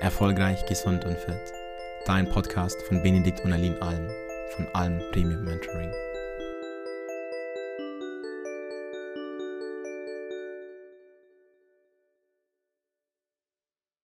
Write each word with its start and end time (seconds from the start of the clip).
Erfolgreich, 0.00 0.64
gesund 0.64 1.04
und 1.04 1.18
fit. 1.18 1.52
Dein 2.06 2.26
Podcast 2.26 2.80
von 2.88 3.02
Benedikt 3.02 3.44
und 3.44 3.52
Aline 3.52 3.80
Alm 3.82 4.08
von 4.56 4.66
Alm 4.72 4.98
Premium 5.12 5.44
Mentoring. 5.44 5.92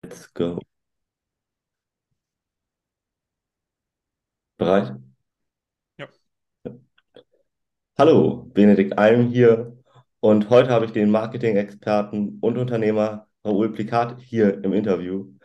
Let's 0.02 0.30
go. 0.34 0.60
Bereit? 4.58 4.94
Ja. 5.96 6.08
Hallo, 7.96 8.50
Benedikt 8.52 8.98
Alm 8.98 9.28
hier 9.30 9.76
und 10.20 10.50
heute 10.50 10.68
habe 10.68 10.84
ich 10.84 10.92
den 10.92 11.10
Marketing-Experten 11.10 12.38
und 12.42 12.58
Unternehmer 12.58 13.26
Raoul 13.42 13.72
Plikat 13.72 14.20
hier 14.20 14.62
im 14.62 14.74
Interview. 14.74 15.37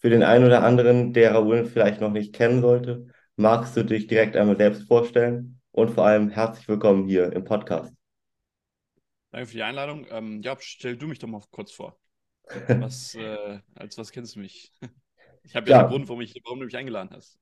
Für 0.00 0.08
den 0.08 0.22
einen 0.22 0.46
oder 0.46 0.64
anderen, 0.64 1.12
der 1.12 1.34
Raoul 1.34 1.66
vielleicht 1.66 2.00
noch 2.00 2.10
nicht 2.10 2.34
kennen 2.34 2.62
sollte, 2.62 3.08
magst 3.36 3.76
du 3.76 3.84
dich 3.84 4.06
direkt 4.06 4.34
einmal 4.34 4.56
selbst 4.56 4.88
vorstellen 4.88 5.60
und 5.72 5.90
vor 5.90 6.06
allem 6.06 6.30
herzlich 6.30 6.66
willkommen 6.68 7.06
hier 7.06 7.30
im 7.34 7.44
Podcast. 7.44 7.92
Danke 9.30 9.46
für 9.46 9.56
die 9.56 9.62
Einladung. 9.62 10.06
Ähm, 10.10 10.40
ja, 10.40 10.56
stell 10.58 10.96
du 10.96 11.06
mich 11.06 11.18
doch 11.18 11.28
mal 11.28 11.42
kurz 11.50 11.72
vor. 11.72 11.98
Was, 12.80 13.14
äh, 13.14 13.60
als 13.74 13.98
was 13.98 14.10
kennst 14.10 14.36
du 14.36 14.40
mich? 14.40 14.72
Ich 15.42 15.56
habe 15.56 15.70
ja, 15.70 15.78
ja 15.78 15.84
den 15.84 15.90
Grund, 15.90 16.08
warum, 16.08 16.20
ich, 16.20 16.34
warum 16.44 16.60
du 16.60 16.66
mich 16.66 16.76
eingeladen 16.76 17.08
hast. 17.14 17.38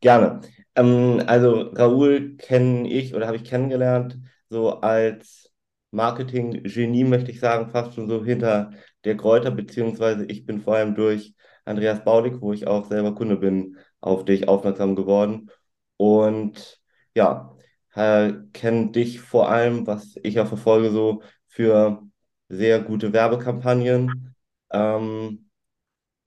Gerne. 0.00 0.40
Ähm, 0.74 1.22
also 1.26 1.70
Raoul 1.72 2.36
kenne 2.38 2.88
ich 2.88 3.14
oder 3.14 3.26
habe 3.26 3.36
ich 3.36 3.44
kennengelernt, 3.44 4.18
so 4.48 4.80
als 4.80 5.47
Marketing-Genie, 5.90 7.04
möchte 7.04 7.30
ich 7.30 7.40
sagen, 7.40 7.70
fast 7.70 7.94
schon 7.94 8.08
so 8.08 8.24
hinter 8.24 8.72
der 9.04 9.16
Kräuter, 9.16 9.50
beziehungsweise 9.50 10.24
ich 10.26 10.44
bin 10.46 10.60
vor 10.60 10.74
allem 10.76 10.94
durch 10.94 11.34
Andreas 11.64 12.04
Baulig, 12.04 12.40
wo 12.40 12.52
ich 12.52 12.66
auch 12.66 12.86
selber 12.86 13.14
Kunde 13.14 13.36
bin, 13.36 13.76
auf 14.00 14.24
dich 14.24 14.48
aufmerksam 14.48 14.96
geworden. 14.96 15.50
Und 15.96 16.80
ja, 17.14 17.56
äh, 17.94 18.32
kenne 18.52 18.90
dich 18.90 19.20
vor 19.20 19.50
allem, 19.50 19.86
was 19.86 20.16
ich 20.22 20.34
ja 20.34 20.46
verfolge, 20.46 20.90
so 20.90 21.22
für 21.46 22.02
sehr 22.48 22.80
gute 22.80 23.12
Werbekampagnen. 23.12 24.34
Ähm, 24.70 25.50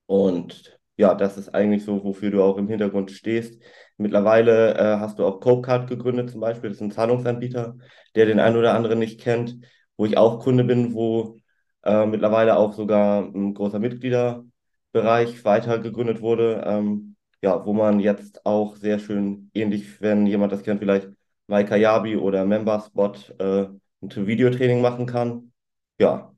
und 0.06 0.81
ja, 1.02 1.16
das 1.16 1.36
ist 1.38 1.50
eigentlich 1.56 1.84
so, 1.84 2.04
wofür 2.04 2.30
du 2.30 2.44
auch 2.44 2.58
im 2.58 2.68
Hintergrund 2.68 3.10
stehst. 3.10 3.60
Mittlerweile 3.98 4.76
äh, 4.76 5.00
hast 5.00 5.18
du 5.18 5.26
auch 5.26 5.40
Copecard 5.40 5.90
gegründet, 5.90 6.30
zum 6.30 6.42
Beispiel. 6.42 6.70
Das 6.70 6.78
ist 6.78 6.84
ein 6.84 6.92
Zahlungsanbieter, 6.92 7.76
der 8.16 8.28
den 8.28 8.40
einen 8.40 8.56
oder 8.56 8.76
anderen 8.76 9.00
nicht 9.00 9.20
kennt, 9.20 9.58
wo 9.98 10.06
ich 10.06 10.18
auch 10.18 10.40
Kunde 10.44 10.64
bin, 10.64 10.94
wo 10.94 11.38
äh, 11.84 12.06
mittlerweile 12.06 12.56
auch 12.56 12.74
sogar 12.74 13.24
ein 13.24 13.56
großer 13.56 13.80
Mitglieder 13.80 14.46
Bereich 14.92 15.44
weiter 15.44 15.80
gegründet 15.80 16.22
wurde, 16.22 16.64
ähm, 16.68 17.16
ja, 17.42 17.66
wo 17.66 17.74
man 17.74 18.00
jetzt 18.00 18.46
auch 18.46 18.76
sehr 18.76 19.00
schön, 19.00 19.50
ähnlich, 19.56 20.02
wenn 20.02 20.28
jemand 20.28 20.52
das 20.52 20.62
kennt, 20.64 20.82
vielleicht 20.82 21.10
Maika 21.48 21.78
Yabi 21.78 22.16
oder 22.18 22.46
MemberSpot 22.46 23.34
äh, 23.40 23.64
ein 24.02 24.28
Videotraining 24.28 24.82
machen 24.82 25.08
kann. 25.08 25.52
Ja, 26.00 26.32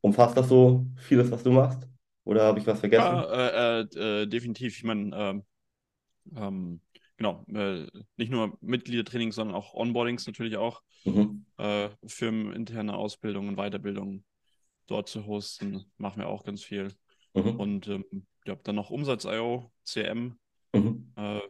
umfasst 0.00 0.36
das 0.36 0.48
so 0.48 0.86
vieles, 0.96 1.30
was 1.30 1.44
du 1.44 1.52
machst? 1.52 1.86
Oder 2.26 2.42
habe 2.42 2.58
ich 2.58 2.66
was 2.66 2.80
vergessen? 2.80 3.04
Ja, 3.04 3.80
äh, 3.80 3.80
äh, 3.82 4.22
äh 4.22 4.26
definitiv. 4.26 4.76
Ich 4.76 4.82
meine, 4.82 5.16
ähm, 5.16 5.44
ähm, 6.34 6.80
genau, 7.16 7.44
äh, 7.54 7.86
nicht 8.16 8.32
nur 8.32 8.58
Mitgliedertraining, 8.60 9.30
sondern 9.30 9.54
auch 9.54 9.74
Onboardings 9.74 10.26
natürlich 10.26 10.56
auch. 10.56 10.82
Mhm. 11.04 11.46
Äh, 11.56 11.88
firmeninterne 12.04 12.96
Ausbildungen, 12.96 13.54
Weiterbildungen 13.54 14.24
dort 14.88 15.08
zu 15.08 15.26
hosten, 15.26 15.84
machen 15.98 16.18
wir 16.18 16.28
auch 16.28 16.42
ganz 16.42 16.64
viel. 16.64 16.88
Mhm. 17.34 17.60
Und 17.60 17.88
ähm, 17.88 18.26
ja, 18.44 18.56
dann 18.56 18.74
noch 18.74 18.90
Umsatz.io, 18.90 19.70
CM 19.84 20.36
mhm. 20.72 21.12
äh, 21.14 21.40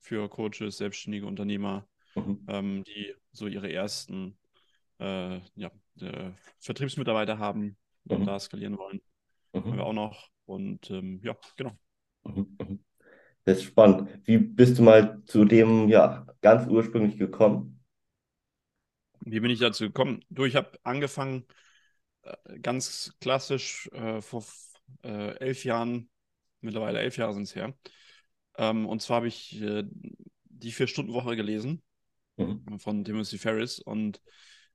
für 0.00 0.28
Coaches, 0.28 0.76
selbstständige 0.76 1.26
Unternehmer, 1.26 1.86
mhm. 2.16 2.44
ähm, 2.48 2.84
die 2.84 3.14
so 3.30 3.46
ihre 3.46 3.72
ersten 3.72 4.36
ja, 4.98 5.70
Vertriebsmitarbeiter 6.58 7.38
haben 7.38 7.76
und 8.08 8.20
mhm. 8.20 8.24
da 8.24 8.40
skalieren 8.40 8.78
wollen. 8.78 9.02
Mhm. 9.60 9.64
Haben 9.64 9.76
wir 9.76 9.86
auch 9.86 9.92
noch. 9.92 10.28
Und 10.44 10.90
ähm, 10.90 11.20
ja, 11.22 11.36
genau. 11.56 11.72
Mhm. 12.24 12.84
Das 13.44 13.58
ist 13.58 13.64
spannend. 13.64 14.08
Wie 14.24 14.38
bist 14.38 14.78
du 14.78 14.82
mal 14.82 15.22
zu 15.24 15.44
dem 15.44 15.88
ja 15.88 16.26
ganz 16.40 16.68
ursprünglich 16.68 17.16
gekommen? 17.16 17.84
Wie 19.20 19.40
bin 19.40 19.50
ich 19.50 19.60
dazu 19.60 19.84
gekommen? 19.84 20.24
Du, 20.30 20.44
ich 20.44 20.56
habe 20.56 20.78
angefangen, 20.82 21.46
äh, 22.22 22.58
ganz 22.60 23.16
klassisch 23.20 23.88
äh, 23.92 24.20
vor 24.20 24.44
äh, 25.02 25.36
elf 25.38 25.64
Jahren, 25.64 26.10
mittlerweile 26.60 27.00
elf 27.00 27.16
Jahre 27.16 27.34
sind 27.34 27.44
es 27.44 27.54
her. 27.54 27.74
Ähm, 28.56 28.86
und 28.86 29.02
zwar 29.02 29.16
habe 29.16 29.28
ich 29.28 29.60
äh, 29.60 29.84
die 30.44 30.72
Vier-Stunden-Woche 30.72 31.36
gelesen 31.36 31.82
mhm. 32.36 32.78
von 32.78 33.04
Timothy 33.04 33.38
Ferris 33.38 33.78
und 33.78 34.20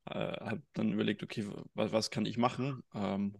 äh, 0.05 0.13
habe 0.13 0.61
dann 0.73 0.93
überlegt, 0.93 1.23
okay, 1.23 1.45
was, 1.73 1.91
was 1.91 2.09
kann 2.09 2.25
ich 2.25 2.37
machen 2.37 2.83
ähm, 2.93 3.35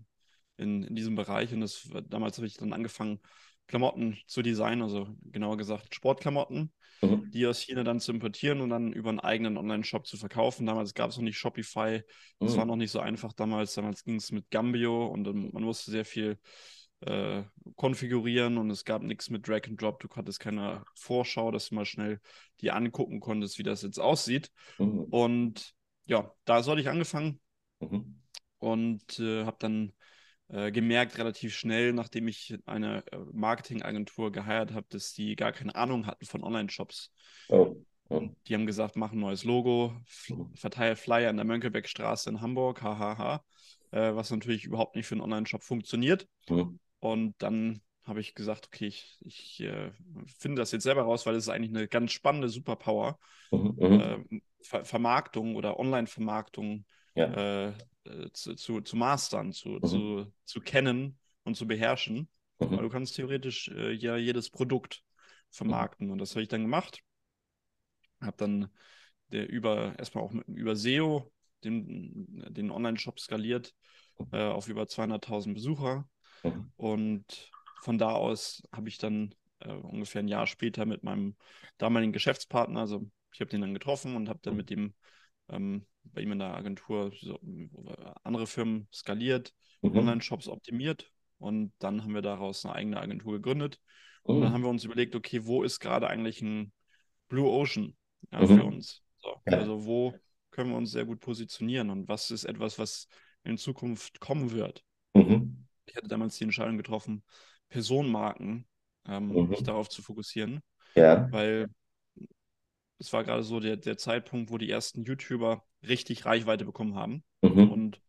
in, 0.57 0.83
in 0.83 0.95
diesem 0.95 1.15
Bereich? 1.15 1.53
Und 1.53 1.61
das, 1.61 1.89
damals 2.07 2.37
habe 2.37 2.47
ich 2.47 2.57
dann 2.57 2.73
angefangen, 2.73 3.19
Klamotten 3.67 4.17
zu 4.27 4.41
designen, 4.41 4.81
also 4.81 5.07
genauer 5.23 5.57
gesagt 5.57 5.95
Sportklamotten, 5.95 6.73
mhm. 7.01 7.31
die 7.31 7.47
aus 7.47 7.61
China 7.61 7.83
dann 7.83 8.01
zu 8.01 8.11
importieren 8.11 8.59
und 8.59 8.69
dann 8.69 8.91
über 8.91 9.09
einen 9.09 9.21
eigenen 9.21 9.57
Online-Shop 9.57 10.05
zu 10.05 10.17
verkaufen. 10.17 10.65
Damals 10.65 10.93
gab 10.93 11.09
es 11.09 11.17
noch 11.17 11.23
nicht 11.23 11.37
Shopify, 11.37 12.01
das 12.39 12.53
mhm. 12.53 12.57
war 12.57 12.65
noch 12.65 12.75
nicht 12.75 12.91
so 12.91 12.99
einfach 12.99 13.31
damals. 13.33 13.73
Damals 13.73 14.03
ging 14.03 14.15
es 14.15 14.31
mit 14.31 14.49
Gambio 14.51 15.07
und 15.07 15.23
man 15.53 15.63
musste 15.63 15.89
sehr 15.89 16.03
viel 16.03 16.37
äh, 17.01 17.43
konfigurieren 17.77 18.57
und 18.57 18.69
es 18.69 18.85
gab 18.85 19.01
nichts 19.03 19.29
mit 19.29 19.47
Drag 19.47 19.61
and 19.67 19.81
Drop. 19.81 19.99
Du 19.99 20.09
hattest 20.15 20.39
keine 20.39 20.83
Vorschau, 20.95 21.49
dass 21.51 21.69
du 21.69 21.75
mal 21.75 21.85
schnell 21.85 22.19
dir 22.59 22.75
angucken 22.75 23.19
konntest, 23.19 23.57
wie 23.57 23.63
das 23.63 23.81
jetzt 23.83 23.99
aussieht. 23.99 24.51
Mhm. 24.77 25.05
Und 25.05 25.73
ja, 26.05 26.31
da 26.45 26.61
sollte 26.61 26.81
ich 26.81 26.89
angefangen 26.89 27.39
mhm. 27.79 28.19
und 28.59 29.19
äh, 29.19 29.45
habe 29.45 29.57
dann 29.59 29.93
äh, 30.51 30.71
gemerkt, 30.71 31.17
relativ 31.17 31.55
schnell, 31.55 31.93
nachdem 31.93 32.27
ich 32.27 32.55
eine 32.65 33.05
äh, 33.11 33.17
Marketingagentur 33.31 34.31
geheiert 34.31 34.73
habe, 34.73 34.85
dass 34.89 35.13
die 35.13 35.35
gar 35.35 35.53
keine 35.53 35.75
Ahnung 35.75 36.05
hatten 36.07 36.25
von 36.25 36.43
Online-Shops. 36.43 37.13
Oh. 37.49 37.77
Oh. 38.09 38.27
Die 38.47 38.53
haben 38.53 38.65
gesagt, 38.65 38.97
mach 38.97 39.13
ein 39.13 39.19
neues 39.19 39.45
Logo, 39.45 39.93
mhm. 40.27 40.53
verteile 40.55 40.97
Flyer 40.97 41.29
in 41.29 41.37
der 41.37 41.45
Mönckebergstraße 41.45 42.29
in 42.29 42.41
Hamburg, 42.41 42.81
hahaha, 42.81 43.41
äh, 43.91 44.13
was 44.13 44.31
natürlich 44.31 44.65
überhaupt 44.65 44.97
nicht 44.97 45.07
für 45.07 45.15
einen 45.15 45.21
Online-Shop 45.21 45.63
funktioniert. 45.63 46.27
Mhm. 46.49 46.79
Und 46.99 47.35
dann 47.37 47.81
habe 48.03 48.19
ich 48.19 48.35
gesagt, 48.35 48.67
okay, 48.67 48.87
ich, 48.87 49.17
ich 49.21 49.61
äh, 49.61 49.91
finde 50.37 50.61
das 50.61 50.73
jetzt 50.73 50.83
selber 50.83 51.03
raus, 51.03 51.25
weil 51.25 51.35
es 51.35 51.45
ist 51.45 51.49
eigentlich 51.49 51.73
eine 51.73 51.87
ganz 51.87 52.11
spannende 52.11 52.49
Superpower. 52.49 53.17
Mhm. 53.51 53.75
Äh, 53.79 54.41
Ver 54.63 54.85
Vermarktung 54.85 55.55
oder 55.55 55.79
Online-Vermarktung 55.79 56.85
ja. 57.15 57.25
äh, 57.25 57.73
äh, 58.05 58.31
zu, 58.33 58.55
zu, 58.55 58.81
zu 58.81 58.95
mastern, 58.95 59.51
zu, 59.53 59.69
mhm. 59.69 59.83
zu, 59.85 60.33
zu 60.45 60.61
kennen 60.61 61.19
und 61.43 61.55
zu 61.55 61.67
beherrschen. 61.67 62.29
Mhm. 62.59 62.71
Weil 62.71 62.83
du 62.83 62.89
kannst 62.89 63.15
theoretisch 63.15 63.69
äh, 63.69 63.91
ja 63.91 64.17
jedes 64.17 64.49
Produkt 64.49 65.03
vermarkten. 65.49 66.11
Und 66.11 66.19
das 66.19 66.31
habe 66.31 66.43
ich 66.43 66.49
dann 66.49 66.61
gemacht. 66.61 67.01
Habe 68.21 68.37
dann 68.37 68.69
der 69.31 69.49
über 69.49 69.97
erstmal 69.97 70.23
auch 70.23 70.31
mit, 70.31 70.47
über 70.47 70.75
SEO 70.75 71.31
den, 71.63 72.43
den 72.49 72.71
Online-Shop 72.71 73.19
skaliert 73.19 73.73
äh, 74.31 74.43
auf 74.43 74.67
über 74.67 74.83
200.000 74.83 75.53
Besucher. 75.53 76.07
Mhm. 76.43 76.71
Und 76.75 77.51
von 77.81 77.97
da 77.97 78.11
aus 78.11 78.63
habe 78.71 78.89
ich 78.89 78.97
dann 78.97 79.33
äh, 79.59 79.73
ungefähr 79.73 80.21
ein 80.21 80.27
Jahr 80.27 80.47
später 80.47 80.85
mit 80.85 81.03
meinem 81.03 81.35
damaligen 81.77 82.13
Geschäftspartner, 82.13 82.81
also 82.81 83.09
ich 83.33 83.39
habe 83.39 83.49
den 83.49 83.61
dann 83.61 83.73
getroffen 83.73 84.15
und 84.15 84.29
habe 84.29 84.39
dann 84.43 84.55
mit 84.55 84.69
dem 84.69 84.93
ähm, 85.51 85.85
bei 86.03 86.21
ihm 86.21 86.31
in 86.31 86.39
der 86.39 86.55
Agentur 86.55 87.11
so, 87.19 87.39
andere 88.23 88.47
Firmen 88.47 88.87
skaliert, 88.91 89.53
mhm. 89.81 89.97
Online-Shops 89.97 90.47
optimiert 90.47 91.11
und 91.37 91.73
dann 91.79 92.03
haben 92.03 92.13
wir 92.13 92.21
daraus 92.21 92.65
eine 92.65 92.75
eigene 92.75 92.99
Agentur 92.99 93.33
gegründet. 93.33 93.79
Mhm. 94.25 94.35
Und 94.35 94.41
dann 94.41 94.53
haben 94.53 94.63
wir 94.63 94.69
uns 94.69 94.83
überlegt, 94.83 95.15
okay, 95.15 95.45
wo 95.45 95.63
ist 95.63 95.79
gerade 95.79 96.07
eigentlich 96.07 96.41
ein 96.41 96.71
Blue 97.27 97.49
Ocean 97.49 97.95
ja, 98.31 98.41
mhm. 98.41 98.47
für 98.47 98.63
uns? 98.63 99.03
So, 99.17 99.35
ja. 99.47 99.57
Also 99.57 99.85
wo 99.85 100.13
können 100.51 100.71
wir 100.71 100.77
uns 100.77 100.91
sehr 100.91 101.05
gut 101.05 101.19
positionieren 101.19 101.89
und 101.89 102.07
was 102.07 102.31
ist 102.31 102.45
etwas, 102.45 102.77
was 102.77 103.07
in 103.43 103.57
Zukunft 103.57 104.19
kommen 104.19 104.51
wird? 104.51 104.83
Mhm. 105.13 105.67
Ich 105.85 105.95
hatte 105.95 106.07
damals 106.07 106.37
die 106.37 106.43
Entscheidung 106.43 106.77
getroffen, 106.77 107.23
Personenmarken 107.69 108.67
ähm, 109.07 109.27
mhm. 109.29 109.49
mich 109.49 109.63
darauf 109.63 109.89
zu 109.89 110.01
fokussieren, 110.01 110.61
ja. 110.95 111.31
weil 111.31 111.67
es 113.01 113.11
war 113.13 113.23
gerade 113.23 113.43
so 113.43 113.59
der, 113.59 113.77
der 113.77 113.97
Zeitpunkt, 113.97 114.51
wo 114.51 114.57
die 114.57 114.69
ersten 114.69 115.03
YouTuber 115.03 115.65
richtig 115.87 116.25
Reichweite 116.25 116.65
bekommen 116.65 116.95
haben. 116.95 117.23
Mhm. 117.41 117.69
Und 117.69 118.01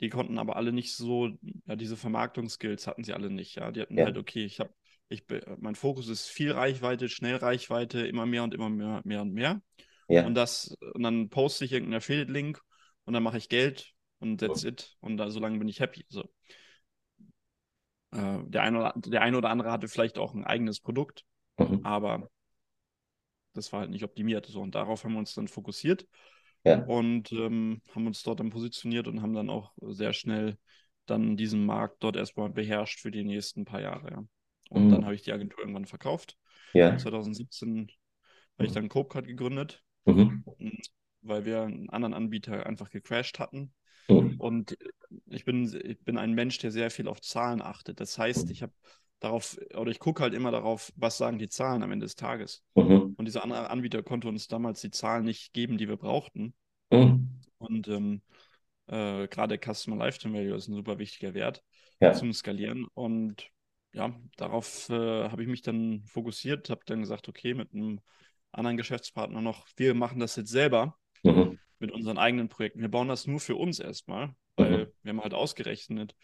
die 0.00 0.08
konnten 0.08 0.38
aber 0.38 0.56
alle 0.56 0.72
nicht 0.72 0.94
so, 0.94 1.30
ja, 1.66 1.76
diese 1.76 1.96
Vermarktungsskills 1.96 2.86
hatten 2.86 3.04
sie 3.04 3.14
alle 3.14 3.30
nicht. 3.30 3.54
Ja, 3.54 3.70
die 3.70 3.80
hatten 3.80 3.96
ja. 3.96 4.04
halt, 4.04 4.18
okay, 4.18 4.44
ich 4.44 4.58
habe, 4.58 4.74
ich, 5.08 5.24
mein 5.58 5.76
Fokus 5.76 6.08
ist 6.08 6.26
viel 6.26 6.50
Reichweite, 6.50 7.08
schnell 7.08 7.36
Reichweite, 7.36 8.06
immer 8.06 8.26
mehr 8.26 8.42
und 8.42 8.54
immer 8.54 8.68
mehr, 8.68 9.00
mehr 9.04 9.22
und 9.22 9.32
mehr. 9.32 9.62
Ja. 10.08 10.26
Und 10.26 10.34
das, 10.34 10.76
und 10.94 11.02
dann 11.02 11.28
poste 11.28 11.64
ich 11.64 11.72
irgendeinen 11.72 11.98
Affiliate-Link 11.98 12.60
und 13.04 13.14
dann 13.14 13.22
mache 13.22 13.38
ich 13.38 13.48
Geld 13.48 13.92
und 14.18 14.40
that's 14.40 14.64
oh. 14.64 14.68
it. 14.68 14.96
Und 15.00 15.16
da, 15.16 15.30
so 15.30 15.38
lange 15.38 15.58
bin 15.58 15.68
ich 15.68 15.78
happy. 15.78 16.04
So. 16.08 16.22
Äh, 18.10 18.38
der, 18.46 18.62
eine 18.62 18.78
oder, 18.78 18.94
der 18.96 19.22
eine 19.22 19.38
oder 19.38 19.50
andere 19.50 19.70
hatte 19.70 19.86
vielleicht 19.86 20.18
auch 20.18 20.34
ein 20.34 20.44
eigenes 20.44 20.80
Produkt, 20.80 21.24
Mhm. 21.58 21.80
aber 21.84 22.28
das 23.56 23.72
war 23.72 23.80
halt 23.80 23.90
nicht 23.90 24.04
optimiert. 24.04 24.46
So, 24.46 24.60
und 24.60 24.74
darauf 24.74 25.04
haben 25.04 25.12
wir 25.12 25.18
uns 25.18 25.34
dann 25.34 25.48
fokussiert 25.48 26.06
Ja. 26.64 26.80
und 26.84 27.32
ähm, 27.32 27.80
haben 27.94 28.06
uns 28.06 28.22
dort 28.22 28.40
dann 28.40 28.50
positioniert 28.50 29.08
und 29.08 29.22
haben 29.22 29.34
dann 29.34 29.50
auch 29.50 29.72
sehr 29.80 30.12
schnell 30.12 30.58
dann 31.06 31.36
diesen 31.36 31.64
Markt 31.64 32.02
dort 32.02 32.16
erstmal 32.16 32.50
beherrscht 32.50 33.00
für 33.00 33.10
die 33.10 33.24
nächsten 33.24 33.64
paar 33.64 33.80
Jahre. 33.80 34.10
Ja. 34.10 34.24
Und 34.70 34.86
Mhm. 34.86 34.90
dann 34.90 35.04
habe 35.04 35.14
ich 35.14 35.22
die 35.22 35.32
Agentur 35.32 35.60
irgendwann 35.60 35.86
verkauft. 35.86 36.36
Ja. 36.74 36.96
2017 36.96 37.90
habe 38.58 38.66
ich 38.66 38.72
dann 38.72 38.88
CopeCard 38.88 39.26
gegründet, 39.26 39.82
Mhm. 40.04 40.44
weil 41.22 41.44
wir 41.44 41.62
einen 41.62 41.90
anderen 41.90 42.14
Anbieter 42.14 42.66
einfach 42.66 42.90
gecrashed 42.90 43.38
hatten. 43.38 43.72
Mhm. 44.08 44.36
Und 44.38 44.76
ich 45.26 45.44
bin, 45.44 45.64
ich 45.84 46.00
bin 46.00 46.18
ein 46.18 46.32
Mensch, 46.32 46.58
der 46.58 46.70
sehr 46.70 46.90
viel 46.90 47.08
auf 47.08 47.20
Zahlen 47.20 47.62
achtet. 47.62 48.00
Das 48.00 48.18
heißt, 48.18 48.50
ich 48.50 48.62
habe 48.62 48.72
darauf, 49.20 49.58
oder 49.74 49.90
ich 49.90 49.98
gucke 49.98 50.22
halt 50.22 50.34
immer 50.34 50.50
darauf, 50.50 50.92
was 50.96 51.18
sagen 51.18 51.38
die 51.38 51.48
Zahlen 51.48 51.82
am 51.82 51.92
Ende 51.92 52.06
des 52.06 52.16
Tages. 52.16 52.62
Mhm. 52.74 53.14
Und 53.16 53.24
dieser 53.24 53.42
andere 53.42 53.70
Anbieter 53.70 54.02
konnte 54.02 54.28
uns 54.28 54.48
damals 54.48 54.80
die 54.80 54.90
Zahlen 54.90 55.24
nicht 55.24 55.52
geben, 55.52 55.78
die 55.78 55.88
wir 55.88 55.96
brauchten. 55.96 56.54
Mhm. 56.90 57.40
Und 57.58 57.88
ähm, 57.88 58.22
äh, 58.86 59.26
gerade 59.28 59.58
Customer 59.58 59.96
Lifetime 59.96 60.38
Value 60.38 60.56
ist 60.56 60.68
ein 60.68 60.74
super 60.74 60.98
wichtiger 60.98 61.34
Wert 61.34 61.62
Ja. 62.00 62.12
zum 62.12 62.32
Skalieren. 62.32 62.86
Und 62.94 63.50
ja, 63.92 64.14
darauf 64.36 64.88
äh, 64.90 65.28
habe 65.28 65.42
ich 65.42 65.48
mich 65.48 65.62
dann 65.62 66.04
fokussiert, 66.06 66.68
habe 66.70 66.82
dann 66.86 67.00
gesagt, 67.00 67.28
okay, 67.28 67.54
mit 67.54 67.72
einem 67.72 68.00
anderen 68.52 68.76
Geschäftspartner 68.76 69.40
noch, 69.40 69.66
wir 69.76 69.94
machen 69.94 70.20
das 70.20 70.36
jetzt 70.36 70.50
selber 70.50 70.98
Mhm. 71.22 71.58
mit 71.78 71.90
unseren 71.90 72.18
eigenen 72.18 72.48
Projekten. 72.48 72.80
Wir 72.80 72.90
bauen 72.90 73.08
das 73.08 73.26
nur 73.26 73.40
für 73.40 73.56
uns 73.56 73.80
erstmal, 73.80 74.34
weil 74.56 74.92
wir 75.02 75.10
haben 75.10 75.22
halt 75.22 75.34
ausgerechnet, 75.34 76.14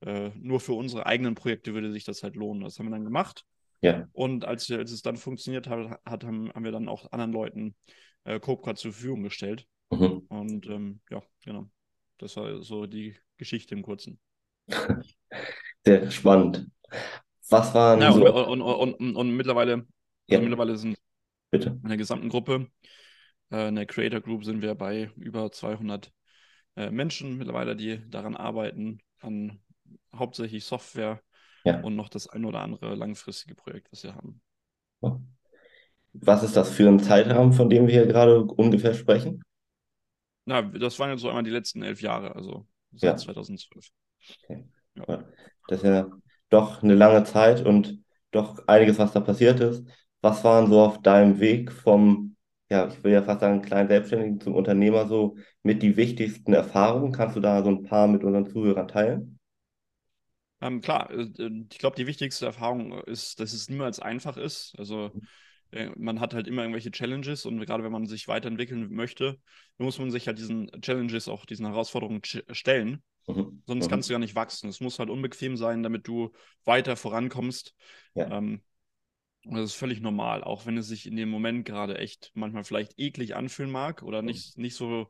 äh, 0.00 0.30
nur 0.36 0.60
für 0.60 0.74
unsere 0.74 1.06
eigenen 1.06 1.34
Projekte 1.34 1.74
würde 1.74 1.92
sich 1.92 2.04
das 2.04 2.22
halt 2.22 2.36
lohnen. 2.36 2.62
Das 2.62 2.78
haben 2.78 2.86
wir 2.86 2.92
dann 2.92 3.04
gemacht. 3.04 3.44
Ja. 3.80 4.08
Und 4.12 4.44
als, 4.44 4.70
als 4.70 4.90
es 4.90 5.02
dann 5.02 5.16
funktioniert 5.16 5.68
hat, 5.68 6.00
hat 6.04 6.24
haben, 6.24 6.50
haben 6.52 6.64
wir 6.64 6.72
dann 6.72 6.88
auch 6.88 7.10
anderen 7.12 7.32
Leuten 7.32 7.76
äh, 8.24 8.40
CopeCard 8.40 8.78
zur 8.78 8.92
Verfügung 8.92 9.22
gestellt. 9.22 9.66
Mhm. 9.90 10.24
Und 10.28 10.66
ähm, 10.66 11.00
ja, 11.10 11.22
genau. 11.44 11.70
Das 12.18 12.36
war 12.36 12.62
so 12.62 12.86
die 12.86 13.16
Geschichte 13.36 13.74
im 13.74 13.82
Kurzen. 13.82 14.18
Sehr 15.86 16.10
spannend. 16.10 16.68
Was 17.48 17.72
waren 17.74 18.00
Ja, 18.00 18.10
und, 18.10 18.20
so, 18.20 18.46
und, 18.46 18.60
und, 18.60 18.94
und, 18.94 19.16
und 19.16 19.36
mittlerweile, 19.36 19.86
Ja. 20.28 20.38
also 20.38 20.40
mittlerweile 20.42 20.76
sind 20.76 20.96
bitte. 21.50 21.78
in 21.82 21.88
der 21.88 21.96
gesamten 21.96 22.28
Gruppe, 22.28 22.68
äh, 23.50 23.68
in 23.68 23.76
der 23.76 23.86
Creator 23.86 24.20
Group 24.20 24.44
sind 24.44 24.60
wir 24.60 24.74
bei 24.74 25.10
über 25.16 25.50
200 25.50 26.12
äh, 26.76 26.90
Menschen 26.90 27.38
mittlerweile, 27.38 27.76
die 27.76 28.02
daran 28.10 28.36
arbeiten, 28.36 29.00
an 29.20 29.60
hauptsächlich 30.14 30.64
Software 30.64 31.22
Ja. 31.64 31.82
und 31.82 31.96
noch 31.96 32.08
das 32.08 32.28
ein 32.28 32.44
oder 32.44 32.60
andere 32.60 32.94
langfristige 32.94 33.54
Projekt, 33.54 33.92
was 33.92 34.04
wir 34.04 34.14
haben. 34.14 34.40
Was 36.12 36.42
ist 36.42 36.54
das 36.54 36.68
für 36.70 36.86
ein 36.86 37.00
Zeitrahmen, 37.00 37.54
von 37.54 37.70
dem 37.70 37.86
wir 37.86 37.94
hier 37.94 38.06
gerade 38.06 38.42
ungefähr 38.42 38.92
sprechen? 38.92 39.42
Na, 40.46 40.62
das 40.62 40.98
waren 40.98 41.10
jetzt 41.10 41.20
so 41.20 41.28
einmal 41.28 41.42
die 41.44 41.50
letzten 41.50 41.82
elf 41.82 42.00
Jahre, 42.02 42.34
also 42.34 42.66
Ja. 43.02 43.10
seit 43.10 43.18
2012. 43.20 43.90
Ja, 44.94 45.24
das 45.66 45.78
ist 45.82 45.84
ja 45.86 46.10
doch 46.50 46.82
eine 46.82 46.94
lange 46.94 47.24
Zeit 47.24 47.64
und 47.64 48.02
doch 48.30 48.66
einiges, 48.66 48.98
was 48.98 49.12
da 49.12 49.20
passiert 49.20 49.60
ist. 49.60 49.84
Was 50.20 50.44
waren 50.44 50.66
so 50.68 50.80
auf 50.80 51.00
deinem 51.02 51.38
Weg 51.40 51.72
vom, 51.72 52.36
ja, 52.70 52.88
ich 52.88 53.02
will 53.04 53.12
ja 53.12 53.22
fast 53.22 53.40
sagen, 53.40 53.62
kleinen 53.62 53.88
Selbstständigen 53.88 54.40
zum 54.40 54.54
Unternehmer 54.54 55.06
so 55.06 55.36
mit 55.62 55.82
die 55.82 55.96
wichtigsten 55.96 56.52
Erfahrungen? 56.52 57.12
Kannst 57.12 57.36
du 57.36 57.40
da 57.40 57.62
so 57.62 57.70
ein 57.70 57.82
paar 57.84 58.08
mit 58.08 58.24
unseren 58.24 58.46
Zuhörern 58.50 58.88
teilen? 58.88 59.37
Ähm, 60.60 60.80
klar, 60.80 61.10
äh, 61.10 61.28
ich 61.70 61.78
glaube, 61.78 61.96
die 61.96 62.06
wichtigste 62.06 62.46
Erfahrung 62.46 62.92
ist, 63.02 63.40
dass 63.40 63.52
es 63.52 63.68
niemals 63.68 64.00
einfach 64.00 64.36
ist. 64.36 64.74
Also 64.78 65.12
äh, 65.70 65.90
man 65.96 66.20
hat 66.20 66.34
halt 66.34 66.46
immer 66.48 66.62
irgendwelche 66.62 66.90
Challenges 66.90 67.46
und 67.46 67.60
gerade 67.64 67.84
wenn 67.84 67.92
man 67.92 68.06
sich 68.06 68.28
weiterentwickeln 68.28 68.92
möchte, 68.92 69.38
muss 69.76 69.98
man 69.98 70.10
sich 70.10 70.26
halt 70.26 70.38
diesen 70.38 70.70
Challenges, 70.80 71.28
auch 71.28 71.46
diesen 71.46 71.66
Herausforderungen 71.66 72.22
stellen. 72.24 73.02
Mhm. 73.26 73.62
Sonst 73.66 73.86
Mhm. 73.86 73.90
kannst 73.90 74.08
du 74.08 74.14
ja 74.14 74.18
nicht 74.18 74.34
wachsen. 74.34 74.68
Es 74.68 74.80
muss 74.80 74.98
halt 74.98 75.10
unbequem 75.10 75.56
sein, 75.56 75.82
damit 75.82 76.08
du 76.08 76.32
weiter 76.64 76.96
vorankommst. 76.96 77.74
Ja. 78.14 78.26
Ähm, 78.26 78.62
das 79.44 79.70
ist 79.70 79.74
völlig 79.74 80.00
normal, 80.00 80.44
auch 80.44 80.66
wenn 80.66 80.76
es 80.76 80.88
sich 80.88 81.06
in 81.06 81.16
dem 81.16 81.30
Moment 81.30 81.64
gerade 81.64 81.96
echt 81.98 82.32
manchmal 82.34 82.64
vielleicht 82.64 82.98
eklig 82.98 83.34
anfühlen 83.34 83.70
mag 83.70 84.02
oder 84.02 84.20
nicht, 84.20 84.58
nicht 84.58 84.74
so 84.74 85.08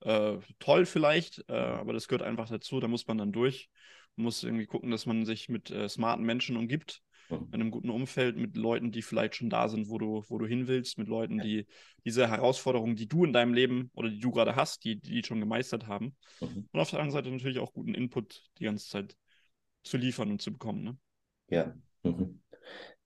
äh, 0.00 0.36
toll 0.58 0.84
vielleicht, 0.84 1.44
äh, 1.48 1.54
aber 1.54 1.92
das 1.92 2.08
gehört 2.08 2.22
einfach 2.22 2.48
dazu. 2.48 2.80
Da 2.80 2.88
muss 2.88 3.06
man 3.06 3.18
dann 3.18 3.32
durch. 3.32 3.70
Man 4.18 4.24
muss 4.24 4.42
irgendwie 4.42 4.66
gucken, 4.66 4.90
dass 4.90 5.06
man 5.06 5.24
sich 5.24 5.48
mit 5.48 5.70
äh, 5.70 5.88
smarten 5.88 6.24
Menschen 6.24 6.56
umgibt, 6.56 7.02
in 7.30 7.54
einem 7.54 7.70
guten 7.70 7.90
Umfeld, 7.90 8.36
mit 8.36 8.56
Leuten, 8.56 8.90
die 8.90 9.02
vielleicht 9.02 9.36
schon 9.36 9.50
da 9.50 9.68
sind, 9.68 9.90
wo 9.90 9.98
du, 9.98 10.24
wo 10.28 10.38
du 10.38 10.46
hin 10.46 10.66
willst, 10.66 10.96
mit 10.96 11.08
Leuten, 11.08 11.38
die 11.38 11.66
diese 12.04 12.26
Herausforderungen, 12.26 12.96
die 12.96 13.06
du 13.06 13.24
in 13.24 13.32
deinem 13.32 13.52
Leben 13.52 13.90
oder 13.94 14.08
die 14.08 14.18
du 14.18 14.30
gerade 14.30 14.56
hast, 14.56 14.84
die, 14.84 14.98
die 14.98 15.22
schon 15.22 15.40
gemeistert 15.40 15.86
haben. 15.86 16.16
Mhm. 16.40 16.68
Und 16.72 16.80
auf 16.80 16.90
der 16.90 17.00
anderen 17.00 17.12
Seite 17.12 17.30
natürlich 17.30 17.58
auch 17.58 17.72
guten 17.72 17.94
Input 17.94 18.42
die 18.58 18.64
ganze 18.64 18.88
Zeit 18.88 19.16
zu 19.82 19.98
liefern 19.98 20.30
und 20.30 20.42
zu 20.42 20.52
bekommen. 20.52 20.82
Ne? 20.82 20.96
Ja. 21.50 21.74
Mhm. 22.02 22.40